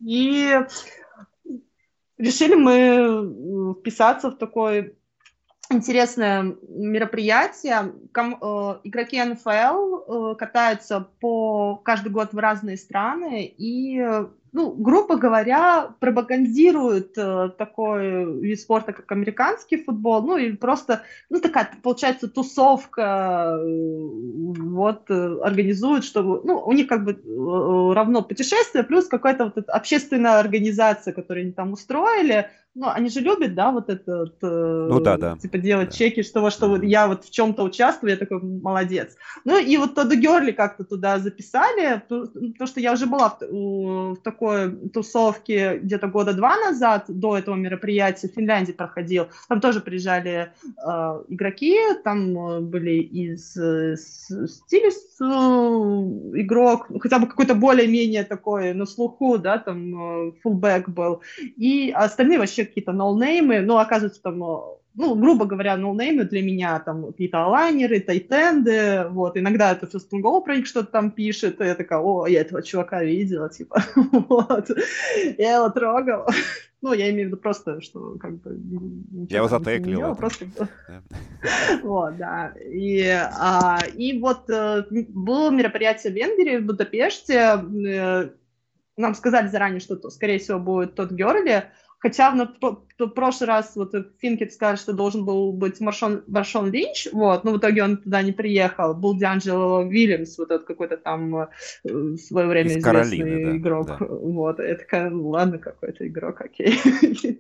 [0.01, 0.61] и
[2.19, 4.98] решили мы вписаться в такой
[5.71, 7.93] интересное мероприятие.
[8.13, 14.03] Ком, э, игроки НФЛ э, катаются по каждый год в разные страны и
[14.53, 21.41] ну, грубо говоря, пропагандируют э, такой вид спорта, как американский футбол, ну, и просто, ну,
[21.41, 28.23] такая, получается, тусовка, э, вот, э, организуют, чтобы, ну, у них как бы э, равно
[28.23, 33.73] путешествие, плюс какая-то вот общественная организация, которую они там устроили, ну, они же любят, да,
[33.73, 35.37] вот это, э, ну, да, да.
[35.37, 35.97] типа, делать да.
[35.97, 39.17] чеки, что, во что вот я вот в чем-то участвую, я такой, молодец.
[39.45, 44.17] Ну, и вот Тодду Герли как-то туда записали, потому что я уже была в, в
[44.39, 50.53] такой тусовке где-то года два назад, до этого мероприятия, в Финляндии проходил, там тоже приезжали
[50.65, 55.25] э, игроки, там э, были из э, Стилис э,
[56.41, 61.23] игрок, хотя бы какой-то более-менее такой на слуху, да, там э, фулбэк был,
[61.57, 64.43] и остальные вообще какие-то ноунеймы, ну, оказывается, там,
[64.99, 70.43] ну, грубо говоря, ноунеймы для меня, там, какие-то алайнеры, тайтенды, вот, иногда это First Go
[70.43, 74.71] про них что-то там пишет, и я такая, о, я этого чувака видела, типа, вот,
[75.39, 76.27] я его трогала.
[76.81, 78.57] Ну, я имею в виду просто, что как бы...
[79.29, 80.15] Я его затеклила.
[80.15, 80.47] Просто...
[81.83, 82.53] Вот, да.
[82.65, 87.35] И, а, и вот э, было мероприятие в Венгрии, в Будапеште.
[87.35, 88.31] Э,
[88.97, 91.65] нам сказали заранее, что, скорее всего, будет тот Герли,
[92.01, 97.09] Хотя в, в, прошлый раз вот Финкет сказали, что должен был быть Маршон, Маршон Линч,
[97.13, 98.95] вот, но в итоге он туда не приехал.
[98.95, 101.49] Был Дианджело Вильямс, вот этот какой-то там э,
[101.83, 103.87] в свое время Из известный Каролины, да, игрок.
[103.87, 103.97] Да.
[104.01, 106.79] Вот, это ну, ладно, какой-то игрок, окей.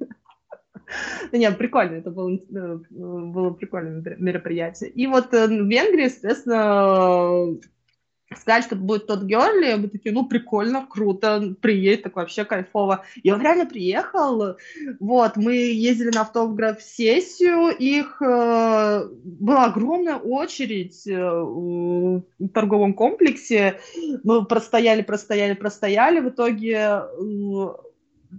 [1.32, 4.90] Не, прикольно, это было, э, было прикольное мероприятие.
[4.90, 7.58] И вот э, в Венгрии, соответственно,
[8.36, 13.04] сказали, что будет тот Герли, мы такие, ну, прикольно, круто, приедет, так вообще кайфово.
[13.22, 14.56] И он реально приехал,
[15.00, 23.80] вот, мы ездили на автограф-сессию, их э, была огромная очередь э, в торговом комплексе,
[24.24, 27.68] мы простояли, простояли, простояли, в итоге э,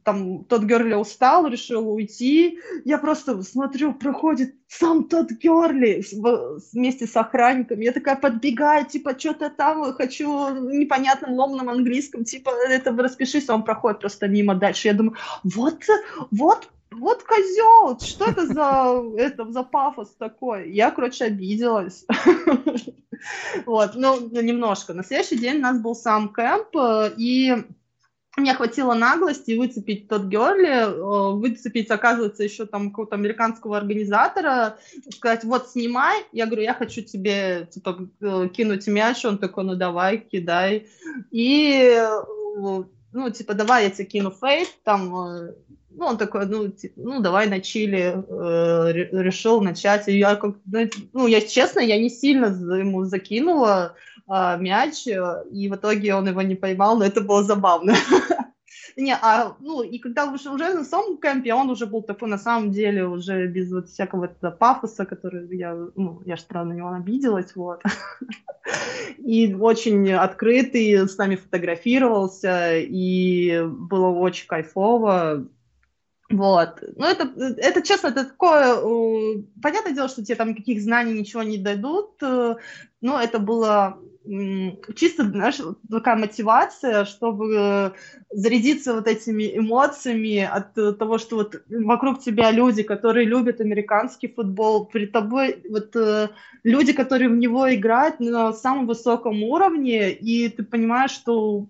[0.03, 2.59] там тот Герли устал, решил уйти.
[2.85, 6.03] Я просто смотрю, проходит сам тот Герли
[6.73, 7.79] вместе с охранником.
[7.79, 13.63] Я такая подбегаю, типа, что-то там хочу непонятным ломным английском, типа, это распишись, а он
[13.63, 14.87] проходит просто мимо дальше.
[14.87, 15.83] Я думаю, вот,
[16.31, 20.71] вот вот козел, что это за, это за пафос такой?
[20.71, 22.05] Я, короче, обиделась.
[23.65, 24.93] Вот, ну, немножко.
[24.93, 26.73] На следующий день у нас был сам кэмп,
[27.17, 27.53] и
[28.37, 34.77] мне хватило наглости выцепить тот Герли, э, выцепить, оказывается, еще там какого-то американского организатора,
[35.13, 39.75] сказать, вот снимай, я говорю, я хочу тебе типа э, кинуть мяч, он такой, ну
[39.75, 40.87] давай, кидай,
[41.31, 46.93] и э, ну, типа, давай я тебе кину фейт, там, ну, он такой, ну, типа,
[46.97, 48.13] ну, давай на чили,
[49.23, 50.55] решил начать, и я как,
[51.13, 53.95] ну, я, честно, я не сильно ему закинула,
[54.29, 57.93] э, мяч, э, и в итоге он его не поймал, но это было забавно.
[58.95, 62.37] Не, а, ну, и когда уже, уже на самом кемпе, он уже был такой, на
[62.37, 66.77] самом деле, уже без вот всякого этого пафоса, который я, ну, я же странно на
[66.77, 67.81] него обиделась, вот.
[69.17, 75.47] И очень открытый, с нами фотографировался, и было очень кайфово.
[76.29, 76.83] Вот.
[76.95, 78.75] Ну, это, это, честно, это такое...
[79.61, 82.55] Понятное дело, что тебе там никаких знаний ничего не дадут, э,
[83.01, 83.99] но это было
[84.95, 87.93] чисто, знаешь, такая мотивация, чтобы
[88.31, 94.85] зарядиться вот этими эмоциями от того, что вот вокруг тебя люди, которые любят американский футбол,
[94.85, 96.29] при тобой вот э,
[96.63, 101.67] люди, которые в него играют на самом высоком уровне, и ты понимаешь, что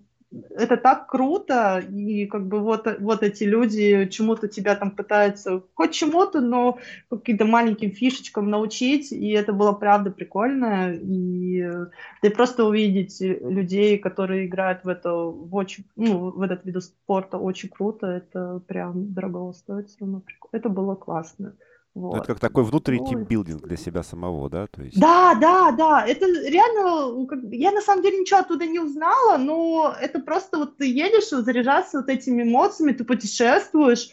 [0.50, 5.92] это так круто, и как бы вот, вот эти люди чему-то тебя там пытаются, хоть
[5.92, 6.78] чему-то, но
[7.10, 11.62] каким-то маленьким фишечкам научить, и это было правда прикольно, и
[12.22, 17.38] да просто увидеть людей, которые играют в это, в, очень, ну, в этот вид спорта
[17.38, 21.54] очень круто, это прям дорого стоит все равно, это было классно.
[21.92, 22.14] Вот.
[22.14, 24.68] Ну, это как такой внутренний тимбилдинг для себя самого, да?
[24.68, 24.98] То есть...
[24.98, 26.06] Да, да, да.
[26.06, 30.76] Это реально, ну, я на самом деле ничего оттуда не узнала, но это просто вот
[30.76, 34.10] ты едешь, заряжаться вот этими эмоциями, ты путешествуешь.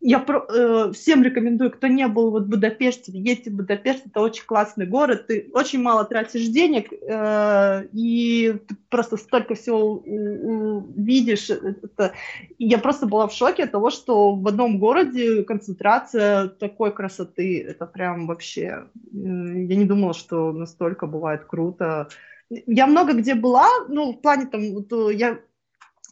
[0.00, 4.20] Я про, э, всем рекомендую, кто не был вот в Будапеште, едьте в Будапешт, это
[4.20, 11.48] очень классный город, ты очень мало тратишь денег, э, и ты просто столько всего видишь.
[11.48, 12.12] Это...
[12.58, 17.62] Я просто была в шоке от того, что в одном городе концентрация такой красоты красоты,
[17.62, 22.08] это прям вообще, я не думала, что настолько бывает круто.
[22.48, 25.38] Я много где была, ну, в плане там, вот, э, я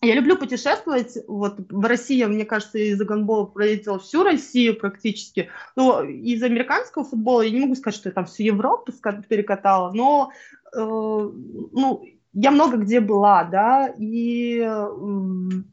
[0.01, 1.19] я люблю путешествовать.
[1.27, 5.49] Вот в России, мне кажется, из-за гандбола проездила всю Россию практически.
[5.75, 8.93] Ну, из американского футбола я не могу сказать, что я там всю Европу
[9.29, 10.31] перекатала, но
[10.73, 14.61] э, ну, я много где была, да, и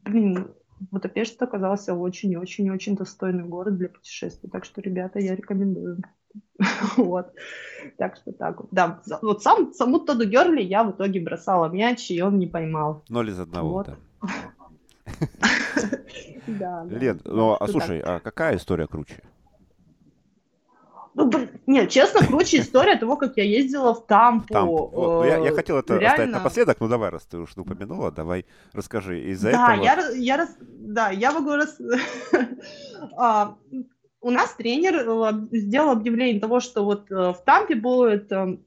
[0.02, 4.50] блин, Будапешт оказался очень-очень-очень достойный город для путешествий.
[4.50, 6.02] Так что, ребята, я рекомендую.
[6.96, 7.32] Вот.
[7.96, 8.68] Так что так вот.
[8.70, 13.02] Да, вот сам, саму Тоду Герли я в итоге бросала мяч, и он не поймал.
[13.08, 13.86] Ноль из одного, вот.
[13.86, 13.96] да.
[16.46, 16.84] Да.
[16.88, 19.20] Лен, ну а слушай, а какая история круче?
[21.16, 21.32] Ну,
[21.66, 24.52] нет, честно, круче история того, как я ездила в Тампу.
[24.52, 24.90] Тампу.
[24.92, 25.24] Вот.
[25.24, 26.10] Я, я хотел это Реально...
[26.10, 29.22] оставить напоследок, ну давай, раз ты уж упомянула, давай расскажи.
[29.30, 30.14] Из-за да, этого...
[30.14, 31.78] я, я, да, я могу раз...
[33.18, 33.56] А,
[34.20, 38.58] у нас тренер э, сделал объявление того, что вот э, в Тампе будет э,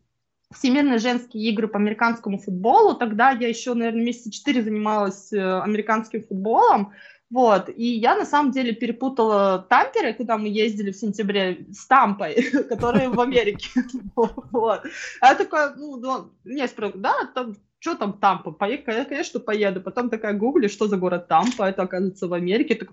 [0.52, 2.96] Всемирные женские игры по американскому футболу.
[2.96, 6.94] Тогда я еще, наверное, месяца четыре занималась американским футболом.
[7.30, 12.42] Вот, и я на самом деле перепутала тамперы, куда мы ездили в сентябре, с Тампой,
[12.70, 13.70] которые в Америке.
[14.52, 14.82] Вот.
[15.22, 18.52] А я такая, ну, мне спрашивают, да, там, что там Тампа?
[18.52, 19.80] Поехали, я, конечно, поеду.
[19.80, 22.88] Потом такая гугли, что за город Тампа, это оказывается в Америке.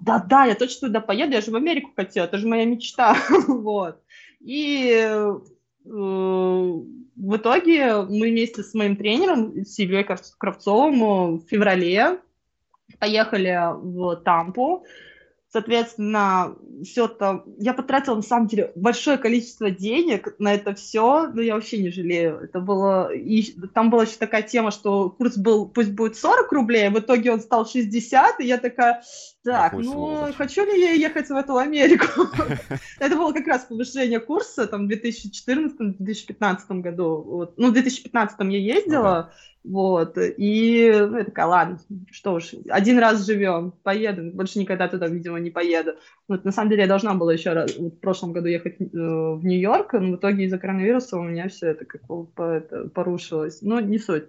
[0.00, 3.16] Да-да, я точно туда поеду, я же в Америку хотела, это же моя мечта.
[3.46, 4.00] Вот.
[4.40, 5.34] И э,
[5.84, 10.06] в итоге мы вместе с моим тренером Сильвией
[10.38, 12.18] Кравцовым в феврале
[13.02, 14.84] поехали в Тампу,
[15.52, 17.44] Соответственно, все там...
[17.58, 21.90] Я потратила, на самом деле, большое количество денег на это все, но я вообще не
[21.90, 22.38] жалею.
[22.38, 23.12] Это было...
[23.12, 26.98] И там была еще такая тема, что курс был, пусть будет 40 рублей, а в
[26.98, 29.02] итоге он стал 60, и я такая,
[29.44, 30.36] так, Какой ну, сволочь.
[30.36, 32.06] хочу ли я ехать в эту Америку?
[33.00, 37.50] Это было как раз повышение курса, там, в 2014-2015 году.
[37.56, 39.32] Ну, в 2015 я ездила,
[39.64, 41.78] вот, и ну, я такая, ладно,
[42.10, 45.92] что уж, один раз живем, поеду, больше никогда туда, видимо, не поеду.
[46.26, 48.84] Вот, на самом деле я должна была еще раз, вот, в прошлом году ехать э,
[48.92, 53.62] в Нью-Йорк, но в итоге из-за коронавируса у меня все это как по, это, порушилось.
[53.62, 54.24] Но не суть.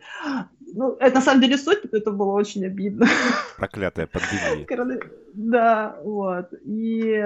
[0.59, 3.07] Ну, это на самом деле суть, это было очень обидно.
[3.57, 4.65] Проклятая пандемия.
[5.33, 6.53] Да, вот.
[6.63, 7.23] И,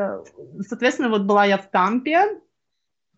[0.67, 2.39] соответственно, вот была я в Тампе,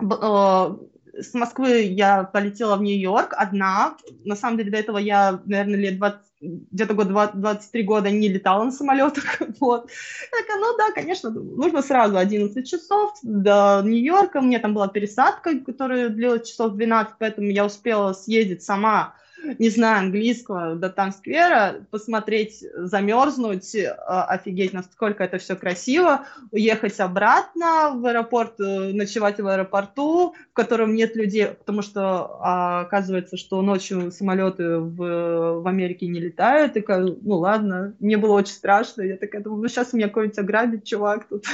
[0.01, 0.75] э,
[1.21, 3.97] с Москвы я полетела в Нью-Йорк одна.
[4.25, 8.29] На самом деле, до этого я, наверное, лет 20, где-то год 20, 23 года не
[8.29, 9.41] летала на самолетах.
[9.59, 9.89] Вот.
[10.31, 14.41] Так, ну да, конечно, нужно сразу 11 часов до Нью-Йорка.
[14.41, 19.15] Мне там была пересадка, которая длилась часов 12, поэтому я успела съездить сама
[19.57, 27.91] не знаю английского, до Таймс-сквера, посмотреть, замерзнуть, э, офигеть, насколько это все красиво, уехать обратно
[27.95, 33.61] в аэропорт, э, ночевать в аэропорту, в котором нет людей, потому что а, оказывается, что
[33.61, 39.17] ночью самолеты в, в Америке не летают, и ну ладно, мне было очень страшно, я
[39.17, 41.45] такая думаю, ну сейчас меня какой-нибудь ограбит чувак тут,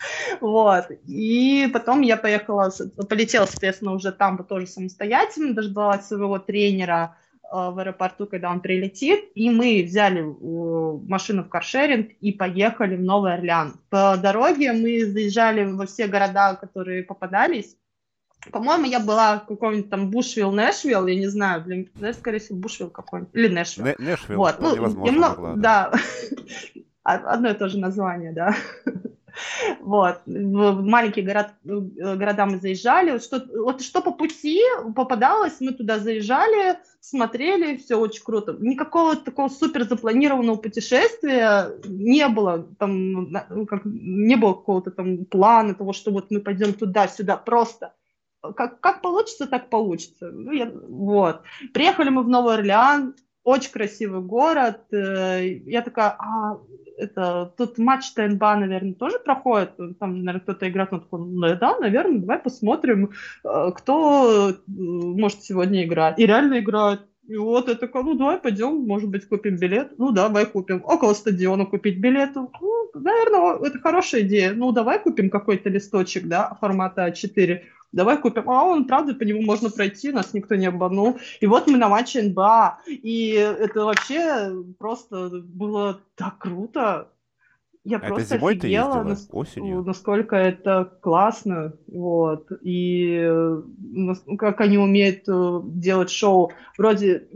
[0.40, 2.72] вот, и потом я поехала,
[3.08, 7.16] полетела, соответственно, уже там тоже самостоятельно, дождалась своего тренера,
[7.52, 12.94] Э, в аэропорту, когда он прилетит, и мы взяли э, машину в каршеринг и поехали
[12.94, 13.74] в Новый Орлеан.
[13.88, 17.76] По дороге мы заезжали во все города, которые попадались.
[18.52, 22.58] По-моему, я была в каком-нибудь там Бушвилл, Нэшвилл, я не знаю, блин, да, скорее всего,
[22.58, 23.86] Бушвилл какой-нибудь, или Нэшвилл.
[23.86, 24.60] Нэ Нэшвилл, вот.
[24.60, 25.90] ну, невозможно немного, была, да.
[25.90, 26.00] да.
[27.32, 28.54] Одно и то же название, да.
[29.80, 30.20] Вот.
[30.26, 33.18] В маленькие город, э, города мы заезжали.
[33.18, 34.60] Что, вот что по пути
[34.94, 38.56] попадалось, мы туда заезжали, смотрели, все очень круто.
[38.58, 42.66] Никакого такого супер запланированного путешествия не было.
[42.78, 47.36] Там, ну, как, не было какого-то там плана того, что вот мы пойдем туда-сюда.
[47.36, 47.92] Просто
[48.40, 50.30] как, как получится, так получится.
[50.30, 51.42] Ну, я, вот.
[51.72, 53.14] Приехали мы в Новый Орлеан,
[53.44, 54.82] очень красивый город.
[54.92, 56.58] Э, я такая, а
[56.96, 59.76] это тут матч ТНБА, наверное, тоже проходит.
[59.98, 60.92] Там, наверное, кто-то играет.
[60.92, 63.12] Ну, такой, ну, да, наверное, давай посмотрим,
[63.44, 66.18] э, кто может сегодня играть.
[66.18, 67.06] И реально играют.
[67.30, 69.92] И вот я такая, ну давай пойдем, может быть, купим билет.
[69.98, 70.82] Ну давай купим.
[70.84, 72.34] Около стадиона купить билет.
[72.34, 72.50] Ну,
[72.92, 74.52] наверное, это хорошая идея.
[74.52, 77.60] Ну, давай купим какой-то листочек, да, формата А4,
[77.92, 78.48] давай купим.
[78.50, 81.18] А он, правда, по нему можно пройти, нас никто не обманул.
[81.40, 87.08] И вот мы на матче НБА, и это вообще просто было так круто.
[87.82, 89.02] Я А это просто зимой ты офигела, ездила?
[89.04, 89.82] нас- Осенью?
[89.82, 93.62] насколько это классно, вот, и э,
[94.38, 96.52] как они умеют э, делать шоу.
[96.76, 97.26] Вроде,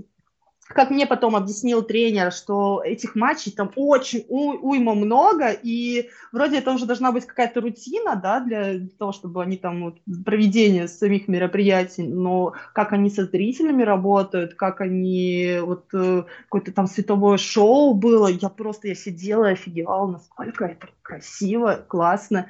[0.68, 6.58] как мне потом объяснил тренер, что этих матчей там очень у- уйма много, и вроде
[6.58, 11.28] это уже должна быть какая-то рутина, да, для того, чтобы они там, вот, проведение самих
[11.28, 17.94] мероприятий, но как они со зрителями работают, как они, вот, э, какое-то там световое шоу
[17.94, 22.48] было, я просто, я сидела и офигевала, насколько это красиво, классно,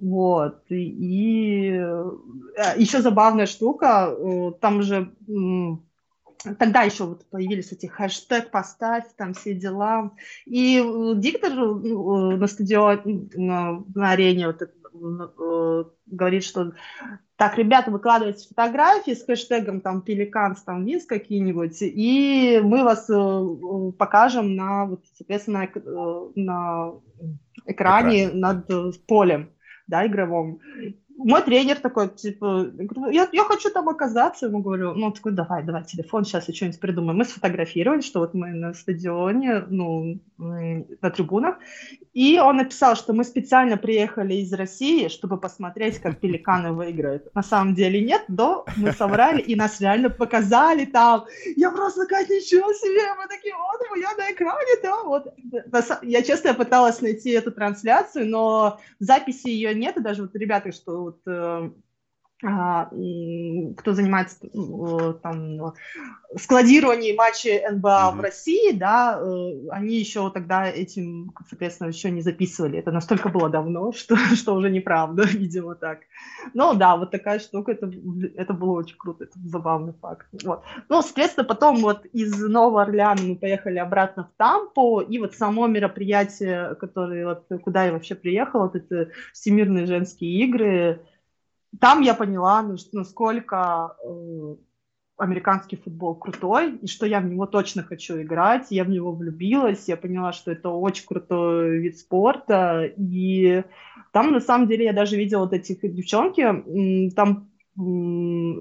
[0.00, 1.82] вот, и,
[2.76, 5.10] еще забавная штука, э, там же
[6.54, 10.12] Тогда еще вот появились эти хэштег поставь, там все дела.
[10.44, 16.72] И э, диктор э, на стадионе, на, на арене вот, это, э, говорит, что
[17.36, 23.10] так, ребята, выкладывайте фотографии с хэштегом там пеликанс, там винс какие-нибудь, и мы вас
[23.98, 25.68] покажем на, вот, соответственно,
[26.34, 26.92] на
[27.66, 28.30] экране Экране.
[28.32, 29.50] над полем,
[29.86, 30.60] да, игровом.
[31.18, 32.70] Мой тренер такой, типа,
[33.10, 36.80] я, я, хочу там оказаться, ему говорю, ну, такой, давай, давай, телефон, сейчас я что-нибудь
[36.80, 37.16] придумаю.
[37.16, 41.56] Мы сфотографировали, что вот мы на стадионе, ну, на трибунах,
[42.12, 47.34] и он написал, что мы специально приехали из России, чтобы посмотреть, как пеликаны выиграют.
[47.34, 51.26] На самом деле нет, но мы собрали, и нас реально показали там.
[51.56, 55.34] Я просто такая, ничего себе, мы такие, вот, я на экране, да, вот.
[56.02, 60.72] Я, честно, я пыталась найти эту трансляцию, но записи ее нет, и даже вот ребята,
[60.72, 61.70] что вот э,
[62.46, 65.72] кто занимается э, там
[66.36, 68.20] складированием матчей НБА в Мгм.
[68.20, 72.78] России, да, э, они еще тогда этим, соответственно, еще не записывали.
[72.78, 76.00] Это настолько было давно, что, что уже неправда, видимо, так.
[76.54, 77.90] Ну да, вот такая штука, это,
[78.36, 80.26] это было очень круто, это забавный факт.
[80.44, 80.62] Вот.
[80.88, 85.66] Ну, соответственно, потом вот из Нового Орлеана мы поехали обратно в Тампу, и вот само
[85.66, 91.00] мероприятие, которое вот, куда я вообще приехала, вот это Всемирные женские игры,
[91.80, 94.56] там я поняла, ну, насколько э,
[95.16, 99.88] американский футбол крутой, и что я в него точно хочу играть, я в него влюбилась,
[99.88, 103.64] я поняла, что это очень крутой вид спорта, и
[104.12, 107.48] там, на самом деле, я даже видела вот этих девчонки, там,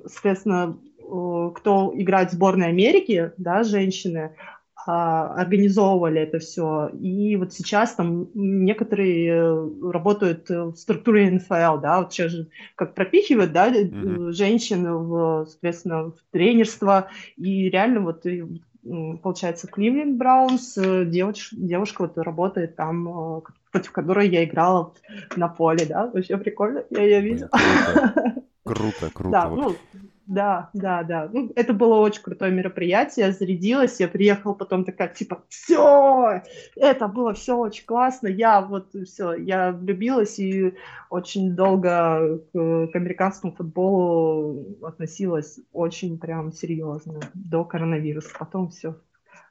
[0.07, 4.35] соответственно, э, кто играет в сборной Америки, да, женщины,
[4.85, 6.89] организовывали это все.
[6.99, 12.49] И вот сейчас там некоторые э, работают э, в структуре НФЛ, да, вот сейчас же
[12.75, 14.31] как пропихивают, да, Мгм.
[14.31, 17.09] женщин в, соответственно, в тренерство.
[17.37, 18.25] И реально вот,
[19.23, 24.93] получается, Кливленд Браунс, девуш- девушка вот работает там, против которой я играла
[25.35, 27.49] на поле, да, вообще прикольно, я ее видела.
[28.63, 29.13] Круто, круто.
[29.13, 29.31] круто.
[29.31, 29.75] Да, ну,
[30.27, 31.29] да, да, да.
[31.31, 36.41] Ну, это было очень крутое мероприятие, я зарядилась, я приехала потом такая, типа, все,
[36.75, 40.73] это было все очень классно, я вот все, я влюбилась и
[41.09, 48.95] очень долго к, к американскому футболу относилась очень прям серьезно до коронавируса, потом все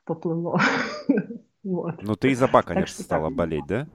[0.04, 0.60] поплыло.
[1.64, 2.02] Вот.
[2.02, 3.88] Ну, ты из-за ба, Так конечно, стала болеть, да?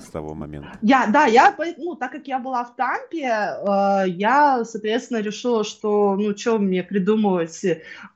[0.00, 0.68] С того момента.
[0.82, 6.16] Я, да, я, ну, так как я была в Тампе, э, я, соответственно, решила, что,
[6.16, 7.64] ну, что мне придумывать,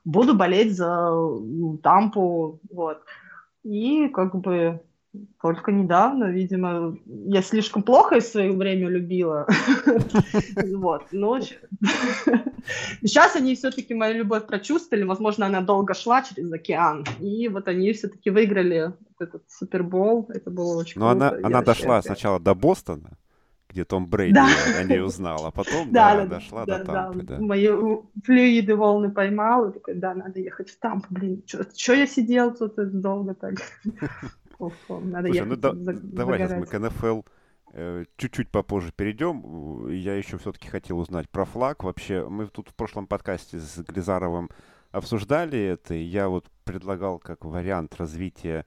[0.05, 3.03] буду болеть за м, Тампу, вот.
[3.63, 4.81] И, как бы,
[5.41, 9.45] только недавно, видимо, я слишком плохо в свое время любила,
[10.55, 11.39] вот, но
[13.01, 17.91] сейчас они все-таки мою любовь прочувствовали, возможно, она долго шла через океан, и вот они
[17.93, 23.17] все-таки выиграли этот Супербол, это было очень Но она, она дошла сначала до Бостона,
[23.69, 24.47] где Том Брейди Да.
[24.77, 26.93] о ней узнал, а потом, Да, да, да, дошла да, до да.
[26.93, 27.39] Тампы, да.
[27.39, 32.07] Мои м, флюиды волны поймал, и такой, да, надо ехать в Тампу, блин, что я
[32.07, 33.55] сидел тут долго так?
[34.89, 36.93] Надо Слушай, ну да- за- давай сейчас мы загорать.
[36.93, 37.21] к НФЛ
[37.73, 39.87] э, чуть-чуть попозже перейдем.
[39.89, 41.83] Я еще все-таки хотел узнать про флаг.
[41.83, 44.49] Вообще, мы тут в прошлом подкасте с Глизаровым
[44.91, 48.65] обсуждали это, и я вот предлагал как вариант развития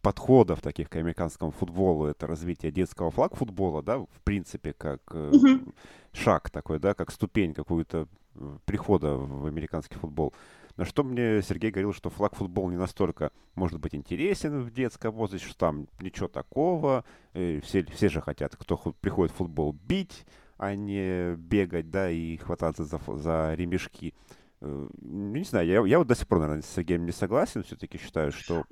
[0.00, 5.74] подходов таких к американскому футболу, это развитие детского флаг-футбола, да, в принципе, как э, Мгм.
[6.12, 10.32] шаг такой, да, как ступень какую-то э, прихода в американский футбол.
[10.76, 15.46] На что мне Сергей говорил, что флаг-футбол не настолько может быть интересен в детском возрасте,
[15.46, 20.26] что там ничего такого, э, все, все же хотят, кто приходит в футбол, бить,
[20.58, 24.14] а не бегать, да, и хвататься за, за ремешки.
[24.60, 27.62] Э, ну, Не знаю, я, я вот до сих пор, наверное, с Сергеем не согласен,
[27.62, 28.64] все-таки считаю, что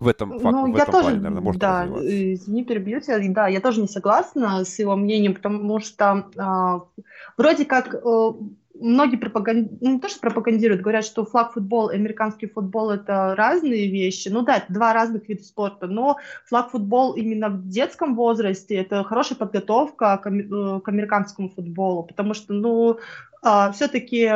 [0.00, 3.20] в этом, факт, ну, в я этом тоже, плане, наверное, можно да, извини, перебью тебя,
[3.34, 7.02] да, я тоже не согласна с его мнением, потому что э,
[7.36, 8.32] вроде как э,
[8.74, 9.80] многие пропаганд...
[9.80, 14.28] ну, не то, что пропагандируют, говорят, что флаг-футбол и американский футбол– это разные вещи.
[14.28, 19.38] Ну да, это два разных вида спорта, но флаг-футбол именно в детском возрасте– это хорошая
[19.38, 22.98] подготовка к, э, к американскому футболу, потому что, ну,
[23.42, 24.30] а, все-таки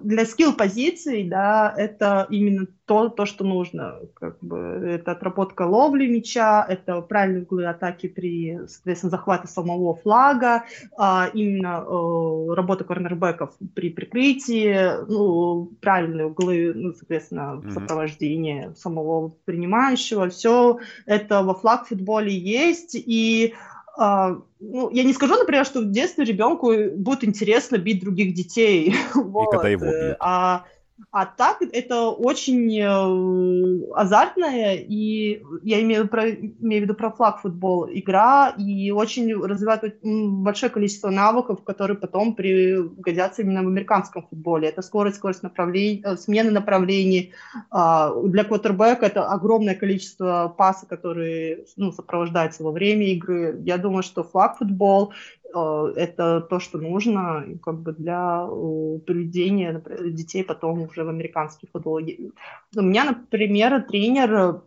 [0.00, 3.96] для скилл позиций, да, это именно то, то, что нужно.
[4.14, 10.64] Как бы, это отработка ловли мяча, это правильные углы атаки при, соответственно, захвате самого флага,
[10.96, 17.70] а, именно э, работа корнербеков при прикрытии, ну, правильные углы, ну, соответственно, mm-hmm.
[17.72, 20.30] сопровождение самого принимающего.
[20.30, 23.54] Все это во флаг-футболе есть, и
[23.98, 28.94] а, ну, я не скажу, например, что в детстве ребенку будет интересно бить других детей.
[29.14, 29.50] И вот.
[29.50, 30.16] когда его бьют.
[30.20, 30.64] А
[31.10, 37.40] а так это очень э, азартная, и я имею, про, имею в виду про флаг
[37.40, 44.68] футбол игра, и очень развивает большое количество навыков, которые потом пригодятся именно в американском футболе.
[44.68, 47.32] Это скорость, скорость направлений, э, смены направлений.
[47.70, 53.60] А, для квотербека это огромное количество паса, которые ну, сопровождаются во время игры.
[53.64, 55.12] Я думаю, что флаг футбол
[55.54, 62.00] это то, что нужно как бы для э, приведения детей потом уже в американский футбол.
[62.76, 64.62] У меня, например, тренер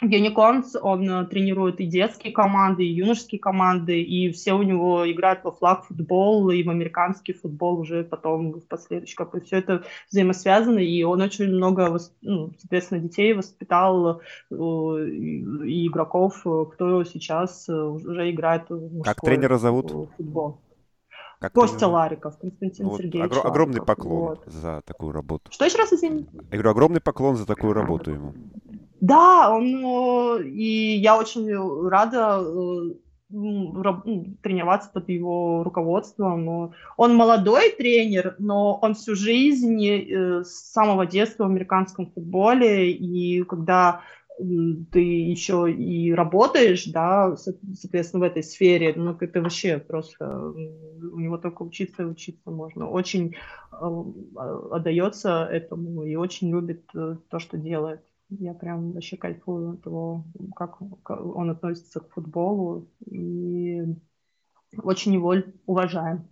[0.00, 5.44] Юникорнс, он э, тренирует и детские команды, и юношеские команды, и все у него играют
[5.44, 9.16] во флаг футбол и в американский футбол уже потом в последующем.
[9.16, 14.20] Как бы все это взаимосвязано, и он очень много, ну, соответственно, детей воспитал
[14.50, 19.90] э, и игроков, кто сейчас уже играет в мужской Как тренера зовут?
[20.16, 20.60] футбол.
[21.40, 23.32] Как Костя Лариков, Константин вот, Сергеевич.
[23.32, 24.42] Огр- огромный поклон вот.
[24.44, 25.50] за такую работу.
[25.50, 26.26] Что еще раз, извини?
[26.34, 28.34] Я говорю, огромный поклон за такую работу ему.
[29.00, 31.50] Да, он, э, и я очень
[31.88, 32.94] рада э,
[34.42, 36.74] тренироваться под его руководством.
[36.96, 43.42] Он молодой тренер, но он всю жизнь э, с самого детства в американском футболе, и
[43.44, 44.02] когда
[44.38, 51.36] ты еще и работаешь, да, соответственно, в этой сфере, ну, это вообще просто, у него
[51.36, 52.88] только учиться и учиться можно.
[52.88, 53.36] Очень
[53.70, 58.00] отдается этому и очень любит то, что делает.
[58.30, 60.24] Я прям вообще кайфую от того,
[60.54, 63.82] как он относится к футболу, и
[64.82, 65.34] очень его
[65.66, 66.28] уважаем.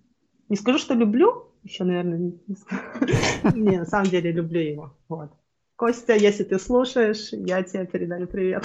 [0.49, 2.41] Не скажу, что люблю, еще, наверное, не,
[3.55, 4.97] не на самом деле люблю его.
[5.09, 5.33] Вот.
[5.77, 8.65] Костя, если ты слушаешь, я тебе передаю привет.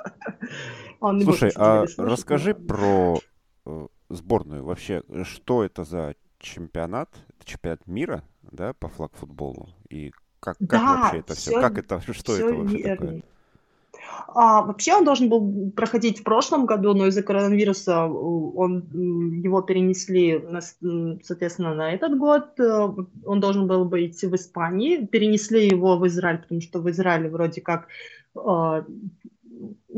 [1.00, 3.18] Он Слушай, а расскажи про
[3.64, 5.02] э, сборную вообще.
[5.24, 7.10] Что это за чемпионат?
[7.28, 9.68] Это чемпионат мира, да, по флаг-футболу?
[9.88, 11.50] И как, как да, вообще это все?
[11.50, 11.60] все?
[11.60, 12.96] Как это, что все это вообще верно.
[12.96, 13.22] такое?
[14.28, 18.86] А, вообще он должен был проходить в прошлом году, но из-за коронавируса э, он,
[19.42, 20.60] его перенесли, на,
[21.22, 22.58] соответственно, на этот год.
[22.60, 22.88] Э,
[23.24, 25.06] он должен был быть в Испании.
[25.06, 27.88] Перенесли его в Израиль, потому что в Израиле вроде как
[28.34, 28.82] э,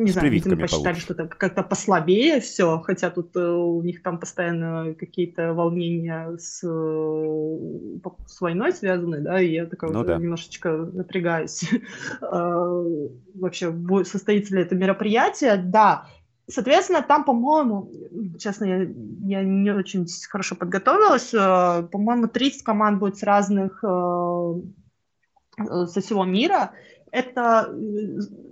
[0.05, 4.18] не знаю, видимо, посчитали, что это как-то послабее все, хотя тут э, у них там
[4.18, 10.16] постоянно какие-то волнения с, э, с войной связаны, да, и я такая ну, вот да.
[10.18, 11.68] немножечко напрягаюсь.
[12.20, 12.84] А,
[13.34, 13.74] вообще,
[14.05, 15.57] состоится ли это мероприятие?
[15.57, 16.07] Да,
[16.51, 17.90] Соответственно, там, по-моему,
[18.38, 18.88] честно, я,
[19.20, 23.80] я не очень хорошо подготовилась, э, по-моему, 30 команд будет с разных,
[25.59, 26.72] со всего мира,
[27.12, 27.74] это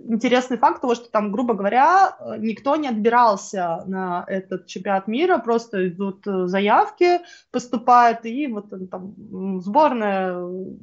[0.09, 5.89] интересный факт того, что там, грубо говоря, никто не отбирался на этот чемпионат мира, просто
[5.89, 7.19] идут э, заявки,
[7.51, 9.13] поступают, и вот э, там
[9.61, 10.37] сборная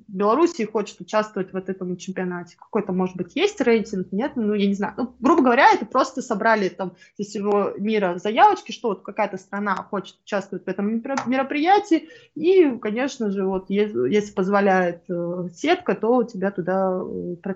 [0.08, 2.56] Беларуси хочет участвовать в этом чемпионате.
[2.58, 4.94] Какой-то, может быть, есть рейтинг, нет, ну, я не знаю.
[4.96, 9.76] Ну, грубо говоря, это просто собрали там из всего мира заявочки, что вот какая-то страна
[9.76, 16.50] хочет участвовать в этом мероприятии, и, конечно же, вот если, позволяет э, сетка, то тебя
[16.50, 17.00] туда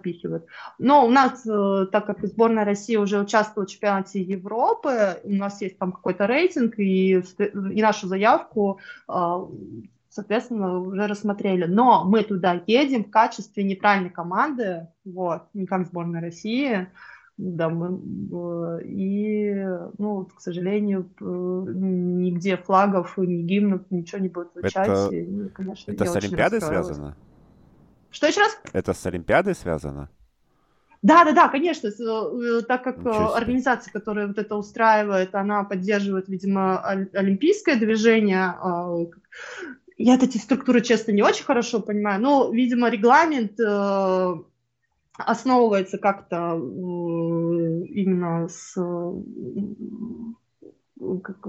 [0.09, 0.47] пропихивают.
[0.79, 5.61] Но у нас Э, так как сборная России уже участвовала в чемпионате Европы, у нас
[5.63, 7.23] есть там какой-то рейтинг, и,
[7.73, 9.47] и нашу заявку э,
[10.11, 11.65] соответственно, уже рассмотрели.
[11.65, 16.89] Но мы туда едем в качестве нейтральной команды, вот, не как сборная России,
[17.37, 18.01] да, мы,
[18.33, 19.65] э, и,
[19.99, 24.89] ну, к сожалению, нигде флагов, ни гимнов, ничего не будет звучать.
[24.89, 27.17] Это, и, конечно, это с Олимпиадой связано?
[28.11, 28.59] Что еще раз?
[28.73, 30.09] Это с Олимпиадой связано?
[31.03, 36.29] Да, да, да, конечно, э, так как э, организация, которая вот это устраивает, она поддерживает,
[36.29, 38.55] видимо, олимпийское движение.
[38.61, 39.07] А,
[39.97, 44.35] я эти структуры, честно, не очень хорошо понимаю, но, видимо, регламент э,
[45.19, 46.55] основывается как-то
[47.87, 48.75] именно с
[51.23, 51.41] как,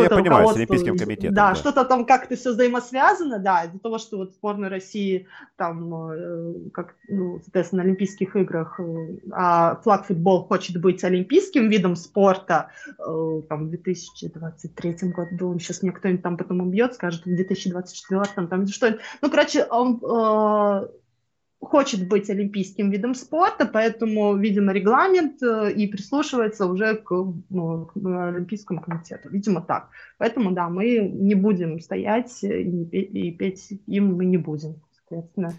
[0.00, 1.34] я понимаю, с Олимпийским комитетом.
[1.34, 1.54] Да, да.
[1.54, 5.26] что-то там как-то все взаимосвязано, да, из-за того, что вот сборная России
[5.56, 11.68] там, э, как, ну, соответственно, на Олимпийских играх, э, а флаг футбол хочет быть олимпийским
[11.68, 17.34] видом спорта, э, там, в 2023 году, сейчас мне кто-нибудь там потом убьет, скажет, в
[17.34, 20.00] 2024, там, что Ну, короче, он
[21.62, 27.10] хочет быть олимпийским видом спорта, поэтому, видимо, регламент э, и прислушивается уже к,
[27.50, 29.28] ну, к Олимпийскому комитету.
[29.30, 29.88] Видимо, так.
[30.18, 35.54] Поэтому, да, мы не будем стоять и, и петь им мы не будем, соответственно.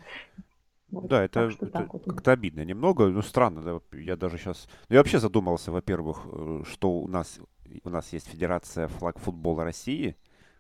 [0.92, 2.04] Вот, да, это, это вот.
[2.06, 4.68] как-то обидно немного, ну странно, да, я даже сейчас...
[4.90, 7.40] Я вообще задумался, во-первых, э, что у нас,
[7.84, 10.16] у нас есть Федерация флаг футбола России,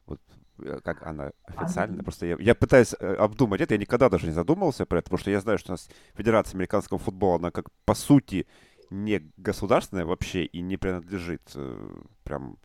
[0.05, 0.42] вот Э,
[0.83, 2.01] как она официально.
[2.01, 3.73] А, Просто я, я пытаюсь э, обдумать это.
[3.73, 6.55] Я никогда даже не задумывался про это, потому что я знаю, что у нас Федерация
[6.55, 8.47] американского футбола, она как по сути
[8.89, 11.89] не государственная вообще и не принадлежит э,
[12.23, 12.57] прям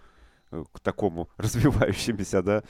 [0.50, 2.62] э, к такому развивающемуся, да,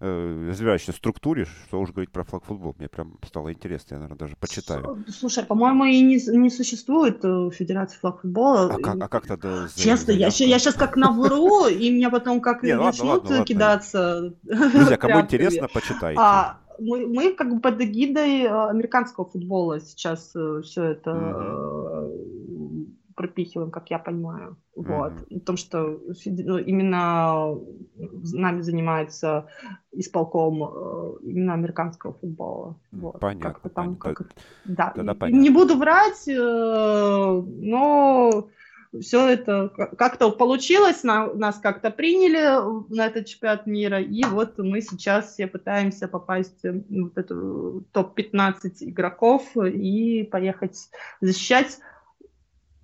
[0.00, 2.74] э, развивающейся структуре, что уж говорить про флаг-футбол.
[2.78, 5.04] Мне прям стало интересно, я, наверное, даже почитаю.
[5.08, 8.74] Слушай, по-моему, и не, не существует э, Федерации флаг-футбола.
[8.74, 9.68] А как, а как тогда?
[9.74, 14.34] Честно, я, я сейчас как навру, и мне потом как начнут кидаться.
[14.42, 16.20] Друзья, кому интересно, почитайте.
[16.20, 22.08] А, мы, мы как бы под эгидой э, американского футбола сейчас э, все это
[23.18, 24.56] пропихиваем, как я понимаю.
[24.76, 24.96] Mm-hmm.
[24.96, 25.12] Вот.
[25.40, 27.58] Потому что ну, именно
[28.32, 29.48] нами занимается
[29.92, 32.76] исполком э, именно американского футбола.
[32.92, 33.20] Вот.
[33.20, 33.50] Понятно.
[33.50, 34.24] Как-то там, понятно.
[34.24, 34.36] Как...
[34.64, 34.92] Да.
[34.94, 35.42] Тогда понятно.
[35.42, 38.48] Не буду врать, э, но
[39.00, 45.32] все это как-то получилось, нас как-то приняли на этот чемпионат мира, и вот мы сейчас
[45.32, 50.88] все пытаемся попасть в эту топ-15 игроков и поехать
[51.20, 51.78] защищать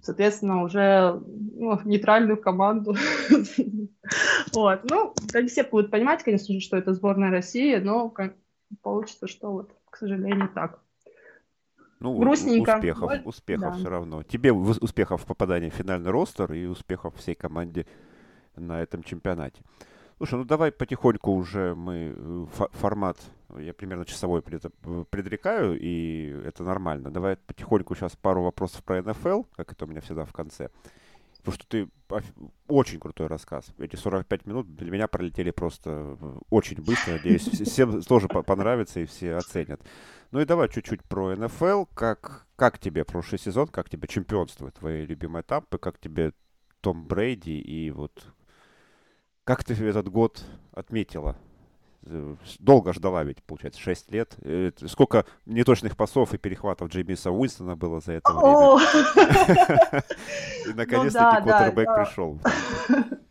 [0.05, 1.21] соответственно, уже
[1.55, 2.95] ну, нейтральную команду.
[4.53, 4.81] вот.
[4.91, 8.15] Ну, не все будут понимать, конечно же, что это сборная России, но
[8.83, 10.81] получится, что вот, к сожалению, так.
[12.01, 12.77] Ну, Грустненько.
[12.77, 13.79] Успехов, успехов да.
[13.79, 14.23] все равно.
[14.23, 17.87] Тебе успехов в попадании в финальный ростер и успехов всей команде
[18.57, 19.63] на этом чемпионате.
[20.17, 23.19] Слушай, ну давай потихоньку уже мы э, формат,
[23.59, 24.65] я примерно часовой пред,
[25.11, 27.11] предрекаю, и это нормально.
[27.11, 30.71] Давай потихоньку сейчас пару вопросов про НФЛ, как это у меня всегда в конце.
[31.39, 31.89] Потому что ты
[32.69, 33.67] очень крутой рассказ.
[33.79, 37.13] Эти 45 минут для меня пролетели просто э, очень быстро.
[37.13, 39.83] Надеюсь, всем тоже понравится и все оценят.
[40.31, 41.85] Ну и давай чуть-чуть про НФЛ.
[41.93, 46.33] Как, как тебе прошлый сезон, как тебе чемпионство, твои любимые этапы, как тебе
[46.81, 48.27] Том Брейди и вот
[49.45, 50.43] как ты этот год
[50.73, 51.37] отметила?
[52.07, 54.37] Э, долго ждала ведь, получается, 6 лет.
[54.43, 58.81] Э, сколько неточных пасов и перехватов Джеймиса Уинстона было за это время.
[60.65, 62.41] И ну наконец-таки квотербек пришел.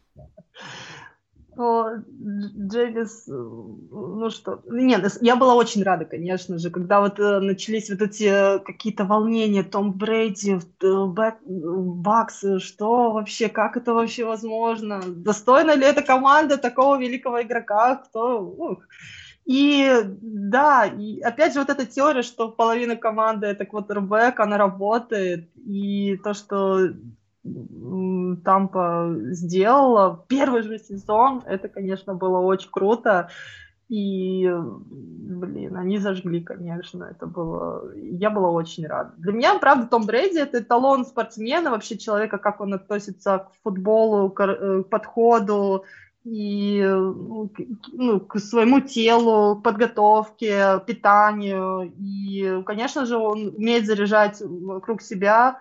[1.58, 8.01] Джейвис, ну что, нет, я была очень рада, конечно же, когда вот э, начались вот
[8.01, 15.76] эти э, какие-то волнения, Том Брейди, э, Бакс, что вообще, как это вообще возможно, достойна
[15.76, 18.80] ли эта команда такого великого игрока, кто, ух.
[19.45, 19.91] И
[20.22, 26.18] да, и опять же вот эта теория, что половина команды это квотербек, она работает, и
[26.24, 26.89] то, что
[27.43, 30.25] Тампа сделала.
[30.27, 33.29] Первый же сезон, это, конечно, было очень круто.
[33.89, 37.93] И, блин, они зажгли, конечно, это было...
[37.95, 39.13] Я была очень рада.
[39.17, 44.29] Для меня, правда, Том Брейди— это эталон спортсмена, вообще человека, как он относится к футболу,
[44.29, 45.83] к, э, подходу,
[46.23, 47.51] и ну,
[47.91, 51.93] ну, к своему телу, к подготовке, питанию.
[51.97, 55.59] И, конечно же, он умеет заряжать вокруг себя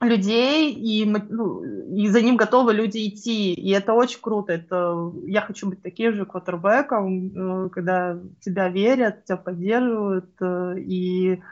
[0.00, 3.52] людей, и, ну, и за ним готовы люди идти.
[3.54, 4.52] И это очень круто.
[4.52, 10.30] Это, я хочу быть таким же квотербеком, э, когда тебя верят, тебя поддерживают.
[10.40, 11.42] Э, и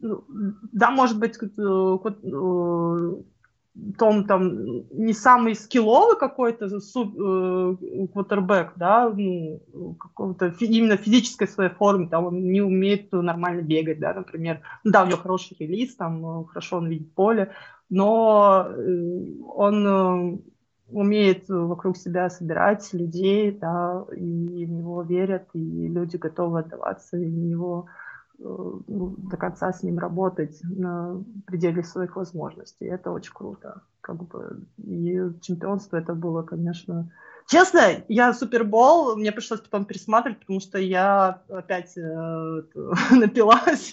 [0.00, 0.24] ну,
[0.72, 3.18] да, может быть, э,
[3.98, 7.76] том там не самый скилловый какой-то э,
[8.12, 9.60] квотербек, да, ну,
[9.98, 14.60] какого-то фи, именно физической своей форме, там он не умеет нормально бегать, да, например.
[14.84, 17.52] Ну, да, у него хороший релиз, там хорошо он видит поле,
[17.90, 19.24] но э,
[19.54, 20.38] он э,
[20.90, 27.20] умеет вокруг себя собирать людей, да, и в него верят, и люди готовы отдаваться, в
[27.20, 28.05] него э,
[28.38, 32.86] ну, до конца с ним работать на пределе своих возможностей.
[32.86, 33.82] Это очень круто.
[34.00, 34.66] Как бы.
[34.78, 37.10] И чемпионство это было, конечно,
[37.48, 42.00] Честно, я Супербол, мне пришлось потом пересматривать, потому что я опять э,
[43.12, 43.92] напилась,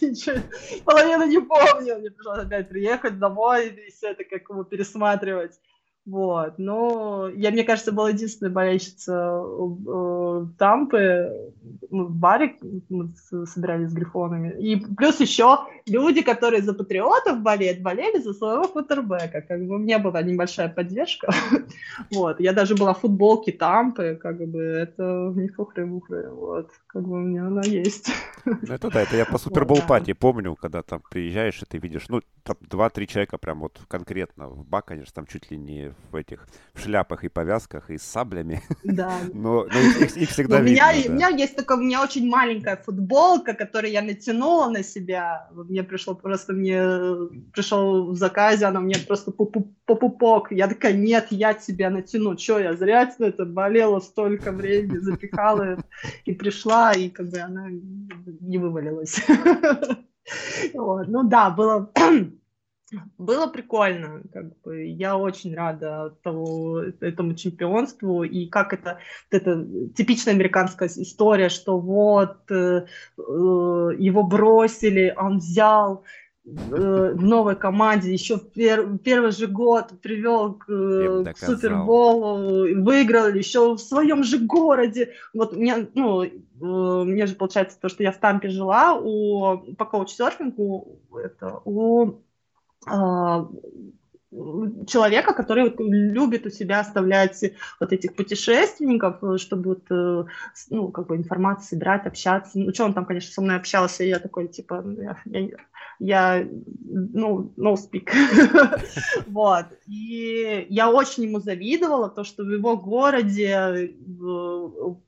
[0.84, 5.60] половину не помню, мне пришлось опять приехать домой и все это как его пересматривать.
[6.06, 11.54] Вот, но я, мне кажется, была единственная болельщица э, Тампы.
[11.90, 12.58] Мы в баре
[12.90, 13.10] мы
[13.46, 14.54] собирались с грифонами.
[14.60, 19.42] И плюс еще люди, которые за патриотов болеют, болели за своего квотербека.
[19.42, 21.34] Как бы у меня была небольшая поддержка.
[22.12, 26.30] вот, я даже была в футболке Тампы, как бы это не хухры-мухры.
[26.32, 28.12] Вот, как бы у меня она есть.
[28.44, 32.10] Ну, это да, это я по Супербол пати помню, когда там приезжаешь, и ты видишь,
[32.10, 36.16] ну, там два-три человека прям вот конкретно в бак, конечно, там чуть ли не в
[36.16, 38.62] этих в шляпах и повязках и с саблями.
[38.84, 39.20] Да.
[39.34, 41.08] Но, но их, их, их всегда у меня, видно.
[41.08, 41.14] Да.
[41.14, 45.50] У меня есть такая, у меня очень маленькая футболка, которую я натянула на себя.
[45.52, 46.82] Мне пришло просто, мне
[47.54, 49.46] пришел в заказе, она мне просто по
[49.96, 50.52] пупок.
[50.52, 52.36] Я такая, нет, я тебя натяну.
[52.36, 55.78] Че, я зря это болела столько времени, запихала
[56.26, 59.22] и пришла, и как бы она не вывалилась.
[60.74, 61.10] Вот.
[61.10, 61.92] Ну да, было
[63.18, 64.86] было прикольно, как бы.
[64.86, 68.24] Я очень рада того, этому чемпионству.
[68.24, 69.00] И как это,
[69.32, 69.66] это
[69.96, 72.86] типичная американская история, что вот э,
[73.18, 73.22] э,
[73.98, 76.04] его бросили, он взял
[76.46, 83.28] э, в новой команде еще пер, первый же год привел к, э, к Суперболу, выиграл
[83.30, 85.14] еще в своем же городе.
[85.34, 86.30] Вот мне, ну, э,
[86.60, 92.24] мне же получается то, что я в Тампе жила у по коуч-серфингу, это у
[94.88, 97.44] человека, который вот любит у себя оставлять
[97.80, 100.26] вот этих путешественников, чтобы вот, э,
[100.70, 102.58] ну, как бы информацию собирать, общаться.
[102.58, 105.48] Ну, что он там, конечно, со мной общался, и я такой, типа, я, я,
[106.00, 106.46] я
[106.94, 108.10] ну, no speak.
[109.28, 109.66] вот.
[109.88, 113.96] И я очень ему завидовала, то, что в его городе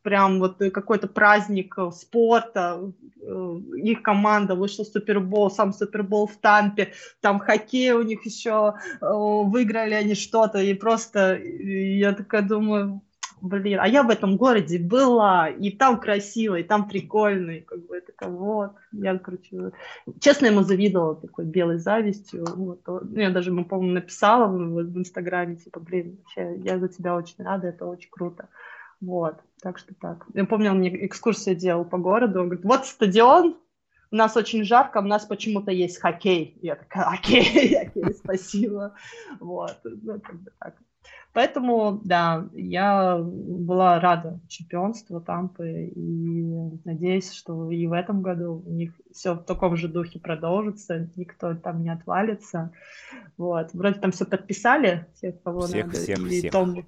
[0.02, 6.94] прям вот какой-то праздник спорта, э, их команда вышла в Супербол, сам Супербол в Тампе,
[7.22, 13.02] там хоккей у них еще, э, выиграли они что-то, и просто я такая думаю,
[13.46, 17.86] блин, а я в этом городе была, и там красиво, и там прикольно, и как
[17.86, 19.72] бы это вот, я, короче,
[20.20, 24.98] честно ему завидовала такой белой завистью, вот, ну, я даже ему, по-моему, написала в, в
[24.98, 28.50] Инстаграме, типа, блин, вообще, я за тебя очень рада, это очень круто,
[29.00, 30.26] вот, так что так.
[30.34, 33.58] Я помню, он мне экскурсию делал по городу, он говорит, вот стадион,
[34.12, 36.58] у нас очень жарко, у нас почему-то есть хоккей.
[36.62, 38.96] Я такая, окей, окей, спасибо.
[39.39, 40.76] Вот, ну, как бы так.
[41.34, 46.45] Поэтому, да, я была рада чемпионству Тампы и
[46.86, 51.53] надеюсь, что и в этом году у них все в таком же духе продолжится, никто
[51.56, 52.72] там не отвалится.
[53.38, 53.74] Вот.
[53.74, 55.97] Вроде там все подписали, всех, кого всех, надо.
[55.97, 56.51] Всех, и всех.
[56.53, 56.86] Том...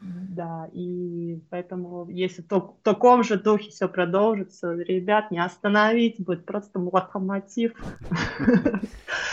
[0.00, 6.78] Да, и поэтому, если в таком же духе все продолжится, ребят, не остановить, будет просто
[6.78, 7.72] локомотив.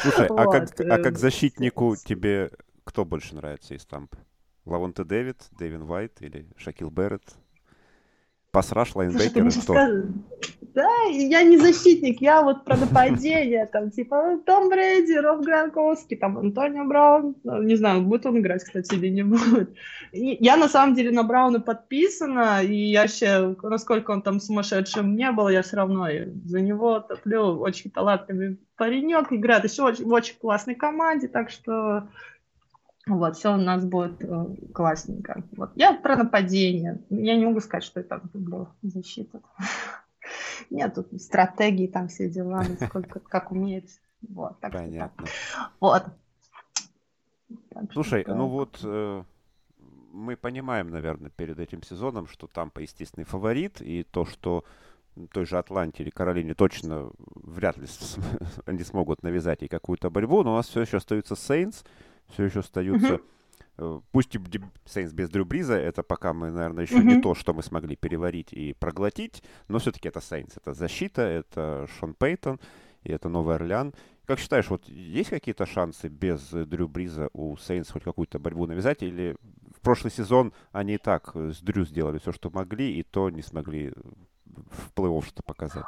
[0.02, 2.50] Слушай, а как, а как защитнику тебе
[2.86, 4.18] кто больше нравится из Тампы?
[4.64, 7.36] Лавонте Дэвид, Дэвин Уайт или Шакил Берретт?
[8.52, 9.62] Пасраш, лайнбекер, кто?
[9.62, 10.06] Сказ...
[10.76, 16.38] Да, я не защитник, я вот про нападение, там, типа, Том Брэди, Роб Гранковский, там,
[16.38, 19.76] Антонио Браун, ну, не знаю, будет он играть, кстати, или не будет.
[20.14, 25.32] И я, на самом деле, на Брауна подписана, и вообще, насколько он там сумасшедшим не
[25.32, 26.08] был, я все равно
[26.46, 32.10] за него топлю, очень талантливый паренек, играет еще очень, в очень классной команде, так что
[33.08, 35.44] вот, все у нас будет э, классненько.
[35.56, 35.72] Вот.
[35.76, 37.02] Я про нападение.
[37.10, 39.42] Я не могу сказать, что это была защита.
[40.72, 43.90] Нет, тут стратегии, там все дела, насколько, как умеет.
[44.28, 45.26] Вот, так Понятно.
[45.80, 46.04] Вот.
[47.70, 49.24] Так Слушай, что, ну вот э,
[50.12, 54.64] мы понимаем, наверное, перед этим сезоном, что там естественный фаворит, и то, что
[55.32, 57.86] той же Атланте или Каролине точно вряд ли
[58.66, 61.84] они смогут навязать ей какую-то борьбу, но у нас все еще остаются Сейнс,
[62.30, 63.16] все еще остаются...
[63.16, 64.02] Uh-huh.
[64.14, 64.40] Пусть и
[64.86, 67.04] Сейнс без Дрю Бриза, это пока мы, наверное, еще uh-huh.
[67.04, 71.86] не то, что мы смогли переварить и проглотить, но все-таки это Сейнс, это защита, это
[72.00, 72.62] Шон Пейтон,
[73.04, 73.94] и это Новый Орлеан.
[74.26, 79.04] Как считаешь, вот есть какие-то шансы без Дрю Бриза у Сейнс хоть какую-то борьбу навязать,
[79.04, 79.36] или
[79.76, 83.42] в прошлый сезон они и так с Дрю сделали все, что могли, и то не
[83.42, 83.92] смогли
[84.46, 85.86] в плей-офф что-то показать?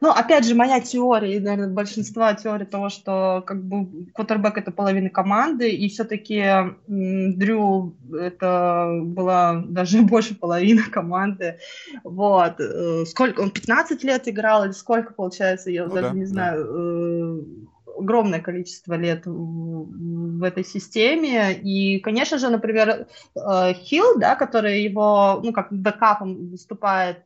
[0.00, 4.70] Ну, опять же, моя теория, и, наверное, большинство теорий того, что как бы квотербек это
[4.70, 6.44] половина команды, и все-таки
[6.86, 11.58] Дрю это была даже больше половины команды.
[12.04, 12.60] Вот.
[12.60, 16.64] Э, сколько он 15 лет играл, или сколько получается, я ну, даже да, не знаю.
[16.64, 16.70] Да.
[16.78, 21.54] Э, огромное количество лет в, в этой системе.
[21.54, 23.06] И, конечно же, например,
[23.36, 27.18] Хилл, да, который его, ну, как бэкапом выступает,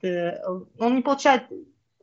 [0.78, 1.44] он не получает,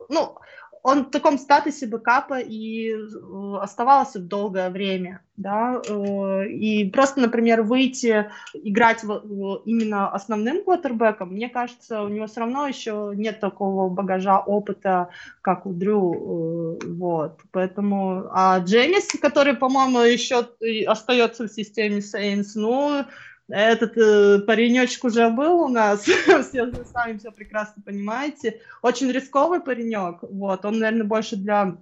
[0.08, 0.38] ну,
[0.84, 7.62] он в таком статусе бэкапа и э, оставался долгое время, да, э, и просто, например,
[7.62, 13.88] выйти играть в, именно основным квотербеком, мне кажется, у него все равно еще нет такого
[13.88, 15.08] багажа опыта,
[15.40, 20.46] как у Дрю, э, вот, поэтому, а Джеймис, который, по-моему, еще
[20.86, 23.06] остается в системе Saints, ну,
[23.48, 28.60] этот э, паренечек уже был у нас, все сами все прекрасно понимаете.
[28.82, 31.76] Очень рисковый паренек, вот, он, наверное, больше для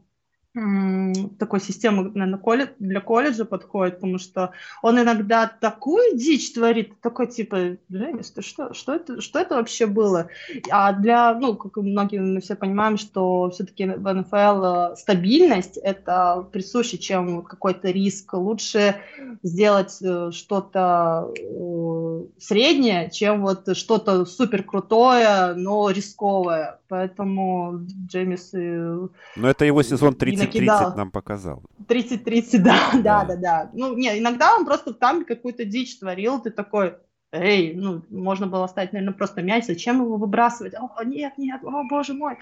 [0.55, 7.79] такой системы, наверное, для колледжа подходит, потому что он иногда такую дичь творит, такой типа,
[7.91, 10.29] Джеймис, ты что, что это, что это вообще было?
[10.71, 16.47] А для, ну, как многие мы все понимаем, что все-таки в НФЛ э, стабильность это
[16.53, 18.35] присуще, чем какой-то риск.
[18.35, 18.97] Лучше
[19.43, 26.79] сделать э, что-то э, среднее, чем вот что-то супер крутое, но рисковое.
[26.89, 28.53] Поэтому Джеймис...
[28.53, 30.15] Но это его сезон
[30.47, 31.63] 30-30 нам показал.
[31.89, 33.71] 30-30, да, да, да, да.
[33.73, 36.97] Ну, не, иногда он просто там какую-то дичь творил, ты такой,
[37.33, 40.75] эй, ну, можно было оставить, наверное, просто мяч, зачем его выбрасывать?
[40.75, 42.37] О, нет, нет, о, боже мой.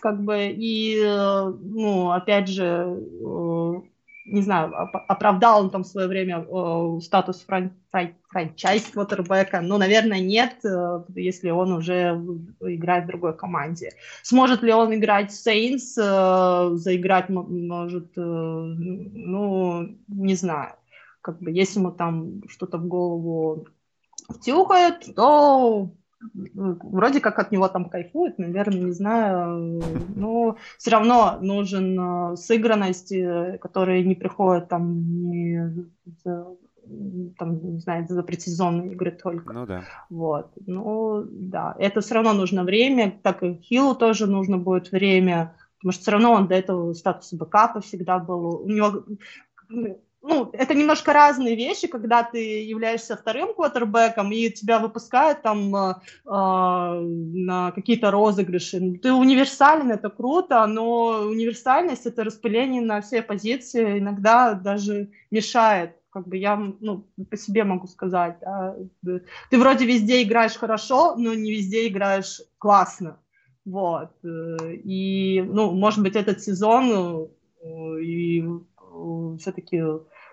[0.00, 3.72] Как бы, и, ну, опять же, э,
[4.24, 4.72] не знаю,
[5.08, 10.64] оправдал он там в свое время э, статус фран фран франчайз квотербека, ну, наверное, нет,
[10.64, 12.20] э, если он уже
[12.60, 13.90] играет в другой команде.
[14.22, 20.74] Сможет ли он играть в Saints, э, заиграть, может, э, ну, не знаю.
[21.20, 23.66] Как бы, если ему там что-то в голову
[24.28, 25.90] втюхает, то
[26.34, 29.82] вроде как от него там кайфуют, наверное, не знаю,
[30.14, 31.98] но все равно нужен
[32.32, 35.86] э, сыгранность, э, которая не приходит там не
[37.38, 39.52] там, не знаю, за предсезонные игры только.
[39.52, 39.84] Ну да.
[40.10, 40.50] Вот.
[40.66, 41.76] Ну, да.
[41.78, 46.10] Это все равно нужно время, так и Хиллу тоже нужно будет время, потому что все
[46.10, 48.62] равно он до этого статуса бэкапа всегда был.
[48.62, 49.04] У него
[50.22, 55.94] ну, это немножко разные вещи, когда ты являешься вторым квотербеком, и тебя выпускают там э,
[56.24, 58.98] э, на какие-то розыгрыши.
[59.02, 65.96] Ты универсален, это круто, но универсальность— это распыление на все позиции, иногда даже мешает.
[66.10, 68.36] Как бы я ну, по себе могу сказать.
[68.40, 68.76] Да?
[69.50, 73.18] Ты вроде везде играешь хорошо, но не везде играешь классно.
[73.64, 74.12] Вот.
[74.22, 77.28] Э, и, ну, может быть, этот сезон
[77.60, 78.44] э, и
[79.38, 79.82] все-таки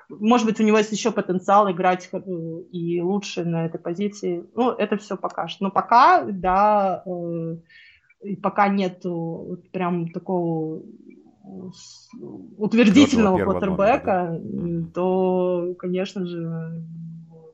[0.10, 2.20] может быть, у него есть еще потенциал играть э,
[2.72, 4.44] и лучше на этой позиции.
[4.56, 5.66] Ну, это все пока что.
[5.66, 7.58] Но пока, да, э,
[8.42, 9.04] пока нет
[9.72, 10.82] прям такого
[12.58, 14.88] утвердительного квотербека, да.
[14.94, 16.84] то, конечно же,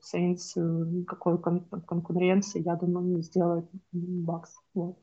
[0.01, 4.57] Сейнс никакой кон- конкуренции, я думаю, не сделает Бакс.
[4.73, 4.97] Вот.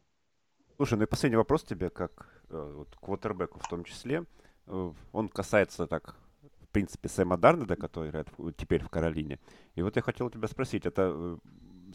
[0.77, 4.25] Слушай, ну и последний вопрос тебе, как э, вот, квотербеку в том числе.
[4.67, 6.17] Он касается так
[6.73, 8.25] принципе, Сэма Дарнеда, который
[8.57, 9.39] теперь в Каролине.
[9.75, 11.37] И вот я хотел тебя спросить, это э,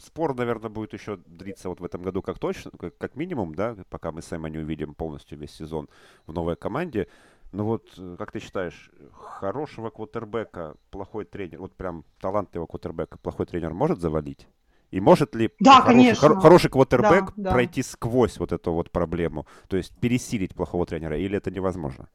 [0.00, 3.76] спор, наверное, будет еще длиться вот в этом году как точно, как, как минимум, да,
[3.90, 5.88] пока мы Сэма не увидим полностью весь сезон
[6.26, 7.08] в новой команде.
[7.52, 13.46] Но вот, э, как ты считаешь, хорошего квотербека плохой тренер, вот прям талантливого квотербека плохой
[13.46, 14.46] тренер может завалить?
[14.90, 17.88] И может ли да, хороший, хор, хороший квотербек да, пройти да.
[17.88, 22.08] сквозь вот эту вот проблему, то есть пересилить плохого тренера, или это невозможно?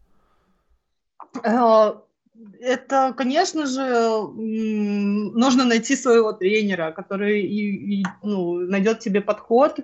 [2.59, 9.79] Это, конечно же, нужно найти своего тренера, который и, и, ну, найдет тебе подход,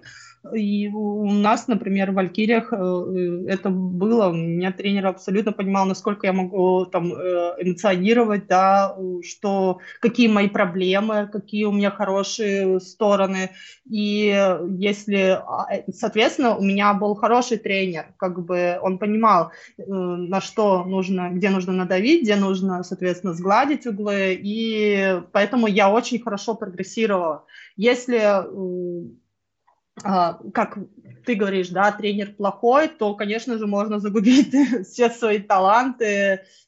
[0.54, 4.30] и у нас, например, в Валькириях э, это было.
[4.30, 10.48] У меня тренер абсолютно понимал, насколько я могу там э, эмоционировать, да, что какие мои
[10.48, 13.52] проблемы, какие у меня хорошие стороны.
[13.90, 14.36] И
[14.78, 20.84] если, а, э, соответственно, у меня был хороший тренер, как бы он понимал, на что
[20.86, 24.40] нужно, где нужно надавить, где нужно, соответственно, сгладить углы.
[24.42, 27.46] И поэтому я очень хорошо прогрессировала.
[27.76, 28.20] Если
[30.02, 30.78] как
[31.26, 34.52] ты говоришь, да, тренер плохой, то, конечно же, можно загубить
[34.88, 36.06] все свои таланты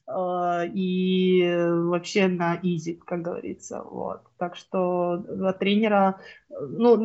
[0.06, 4.22] э, и вообще на изи, как говорится, вот.
[4.38, 6.96] Так что от тренера, ну,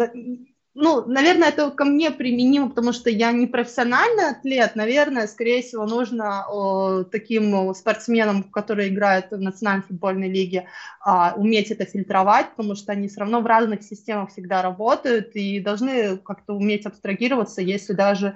[0.79, 4.75] ну, наверное, это ко мне применимо, потому что я не профессиональный атлет.
[4.75, 10.67] Наверное, скорее всего, нужно о, таким спортсменам, которые играют в национальной футбольной лиге,
[11.01, 15.59] а, уметь это фильтровать, потому что они все равно в разных системах всегда работают и
[15.59, 18.35] должны как-то уметь абстрагироваться, если даже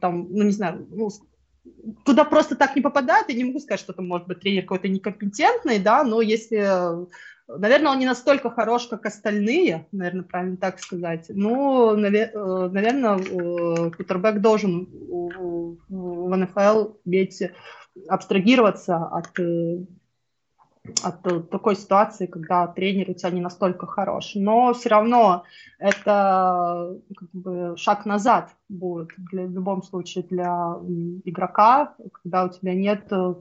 [0.00, 1.08] там, ну, не знаю, ну,
[2.04, 3.30] туда просто так не попадает.
[3.30, 7.08] Я не могу сказать, что там может быть тренер какой-то некомпетентный, да, но если
[7.48, 11.26] Наверное, он не настолько хорош, как остальные, наверное, правильно так сказать.
[11.30, 14.86] Но, наверное, кутербэк должен
[15.88, 17.42] в НФЛ уметь
[18.06, 19.32] абстрагироваться от
[21.02, 24.32] от э, такой ситуации, когда тренер у тебя не настолько хорош.
[24.34, 25.44] Но все равно
[25.78, 30.76] это как бы шаг назад будет для, в любом случае для
[31.24, 33.34] игрока, когда у тебя нет э,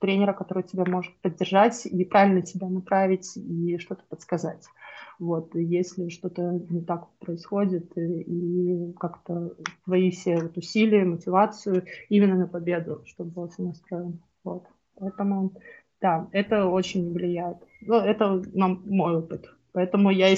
[0.00, 4.64] тренера, который тебя может поддержать и правильно тебя направить и что-то подсказать.
[5.18, 9.52] Вот, если что-то не так происходит, и, и как-то
[9.84, 14.20] твои все вот усилия, мотивацию именно на победу, чтобы был все настроен.
[14.44, 14.64] Вот.
[15.00, 15.52] Поэтому
[16.00, 17.58] да, это очень влияет.
[17.80, 19.50] Ну, это нам мой опыт.
[19.72, 20.34] Поэтому я,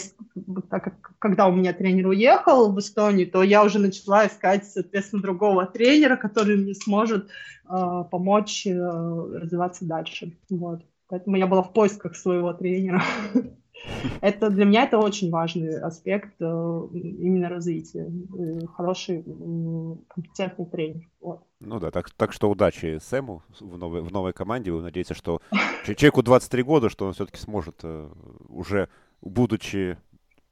[0.69, 5.23] так как когда у меня тренер уехал в Эстонию, то я уже начала искать, соответственно,
[5.23, 7.29] другого тренера, который мне сможет
[7.69, 10.37] э, помочь э, развиваться дальше.
[10.51, 10.83] Вот.
[11.09, 13.03] Поэтому я была в поисках своего тренера.
[14.21, 16.45] Это для меня это очень важный аспект э,
[16.93, 18.11] именно развития.
[18.39, 19.23] Э, хороший,
[20.09, 21.09] компетентный тренер.
[21.21, 21.43] Вот.
[21.61, 24.71] Ну да, так, так что удачи Сэму в новой, в новой команде.
[24.73, 25.41] Вы надеетесь, что
[25.85, 28.09] человеку 23 года, что он все-таки сможет э,
[28.49, 28.89] уже,
[29.21, 29.97] будучи,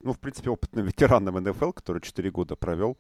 [0.03, 2.97] ну, в принципе, опытным ветераном НФЛ, который 4 года провел,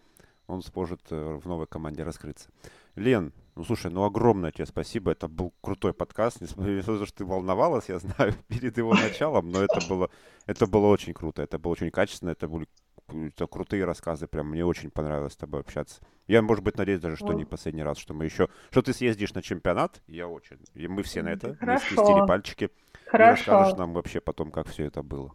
[0.46, 2.48] он сможет в новой команде раскрыться.
[2.96, 5.10] Лен, ну слушай, ну огромное тебе спасибо.
[5.10, 6.40] Это был крутой подкаст.
[6.40, 10.10] Несмотря на то, что ты волновалась, я знаю, перед его началом, но это было,
[10.46, 11.42] это было очень круто.
[11.42, 12.30] Это было очень качественно.
[12.30, 12.68] Это были
[13.08, 14.28] это крутые рассказы.
[14.28, 16.00] Прям мне очень понравилось с тобой общаться.
[16.28, 18.48] Я, может быть, надеюсь даже, что не последний раз, что мы еще...
[18.70, 20.58] Что ты съездишь на чемпионат, я очень...
[20.74, 21.56] И мы все на это.
[21.56, 21.84] Хорошо.
[21.84, 22.70] Мы скрестили пальчики.
[23.06, 23.42] Хорошо.
[23.42, 25.34] И расскажешь нам вообще потом, как все это было.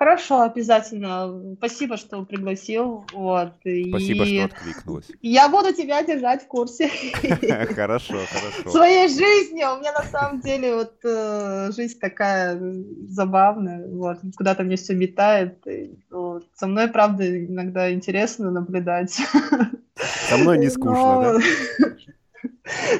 [0.00, 1.54] Хорошо, обязательно.
[1.58, 3.04] Спасибо, что пригласил.
[3.12, 3.52] Вот.
[3.60, 4.38] Спасибо, и...
[4.38, 5.04] что откликнулась.
[5.20, 6.88] Я буду тебя держать в курсе.
[7.74, 8.70] Хорошо, хорошо.
[8.70, 9.62] Своей жизни.
[9.62, 12.58] У меня на самом деле вот э, жизнь такая
[13.10, 13.86] забавная.
[13.88, 14.20] Вот.
[14.38, 15.62] Куда-то мне все метает.
[16.54, 19.20] Со мной, правда, иногда интересно наблюдать.
[20.30, 21.22] Со мной не скучно, Но...
[21.22, 21.40] да?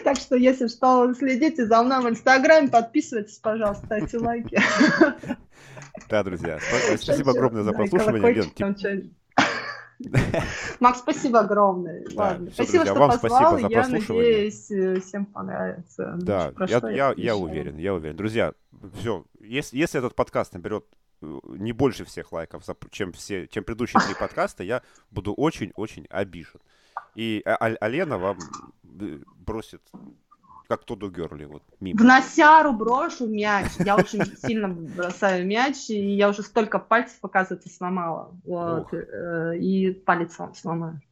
[0.05, 4.61] Так что, если что, следите за мной в Инстаграме, подписывайтесь, пожалуйста, ставьте лайки.
[6.09, 6.59] Да, друзья.
[6.97, 9.11] Спасибо огромное за прослушивание.
[10.80, 12.05] Макс, спасибо огромное.
[12.14, 12.51] Да, Ладно.
[12.51, 13.41] Все, спасибо, друзья, что вам позвал.
[13.41, 14.32] спасибо за я прослушивание.
[14.32, 16.14] надеюсь, э, всем понравится.
[16.20, 18.16] Да, я, я, я уверен, я уверен.
[18.16, 18.55] Друзья,
[18.95, 20.86] все, если, если этот подкаст наберет
[21.20, 26.61] э, не больше всех лайков, чем, все, чем предыдущие три подкаста, я буду очень-очень обижен.
[27.14, 28.38] И а, а, Алена вам
[28.84, 29.82] э, бросит
[30.71, 31.99] как Тодду Герли, вот мимо.
[31.99, 33.73] В носяру брошу мяч.
[33.81, 38.33] Я очень сильно бросаю мяч, и я уже столько пальцев, оказывается, сломала.
[38.45, 41.03] Вот, э, и палец сломаю.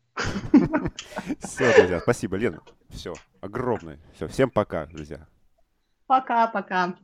[1.41, 2.61] Все, друзья, спасибо, Лена.
[2.91, 3.99] Все, огромное.
[4.15, 5.27] Все, всем пока, друзья.
[6.07, 6.95] Пока-пока.